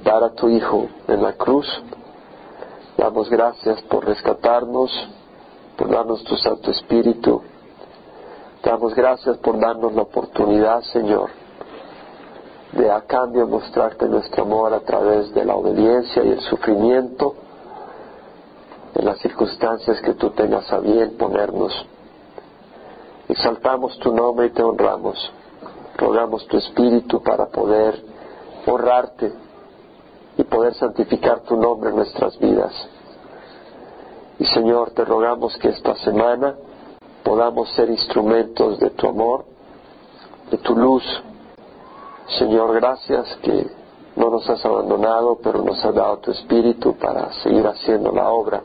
[0.04, 1.68] dar a tu Hijo en la cruz.
[2.98, 4.92] Damos gracias por rescatarnos,
[5.78, 7.42] por darnos tu Santo Espíritu.
[8.64, 11.30] Damos gracias por darnos la oportunidad, Señor,
[12.74, 17.36] de a cambio mostrarte nuestro amor a través de la obediencia y el sufrimiento
[18.96, 21.74] en las circunstancias que tú tengas a bien ponernos.
[23.30, 25.32] Exaltamos tu nombre y te honramos.
[25.96, 28.04] Rogamos tu Espíritu para poder
[28.66, 29.32] honrarte
[30.40, 32.72] y poder santificar tu nombre en nuestras vidas.
[34.40, 36.56] Y Señor, te rogamos que esta semana
[37.26, 39.44] podamos ser instrumentos de tu amor,
[40.50, 41.04] de tu luz.
[42.38, 43.68] Señor, gracias que
[44.16, 48.62] no nos has abandonado, pero nos has dado tu espíritu para seguir haciendo la obra.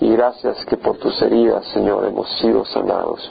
[0.00, 3.30] Y gracias que por tus heridas, Señor, hemos sido sanados.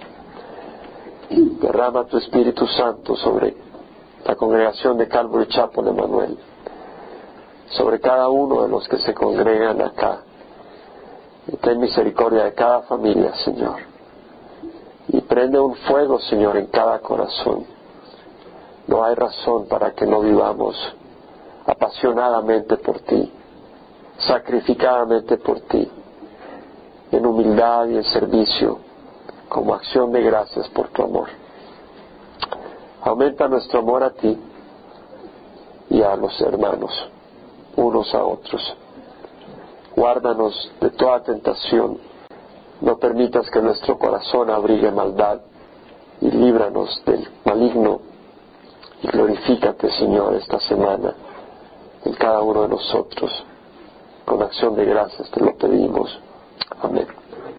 [1.30, 3.58] Derrama tu Espíritu Santo sobre
[4.24, 6.38] la congregación de Calvary Chapel de Manuel
[7.72, 10.22] sobre cada uno de los que se congregan acá.
[11.48, 13.78] Y ten misericordia de cada familia, Señor.
[15.08, 17.66] Y prende un fuego, Señor, en cada corazón.
[18.88, 20.76] No hay razón para que no vivamos
[21.66, 23.32] apasionadamente por ti,
[24.18, 25.90] sacrificadamente por ti,
[27.12, 28.80] en humildad y en servicio,
[29.48, 31.30] como acción de gracias por tu amor.
[33.04, 34.38] Aumenta nuestro amor a ti
[35.90, 36.92] y a los hermanos,
[37.76, 38.76] unos a otros.
[39.96, 41.98] Guárdanos de toda tentación.
[42.82, 45.42] No permitas que nuestro corazón abrigue maldad
[46.22, 48.02] y líbranos del maligno.
[49.04, 51.14] Y glorifícate, Señor, esta semana
[52.06, 53.32] en cada uno de nosotros.
[54.26, 56.20] Con acción de gracias te lo pedimos.
[56.82, 57.21] Amén.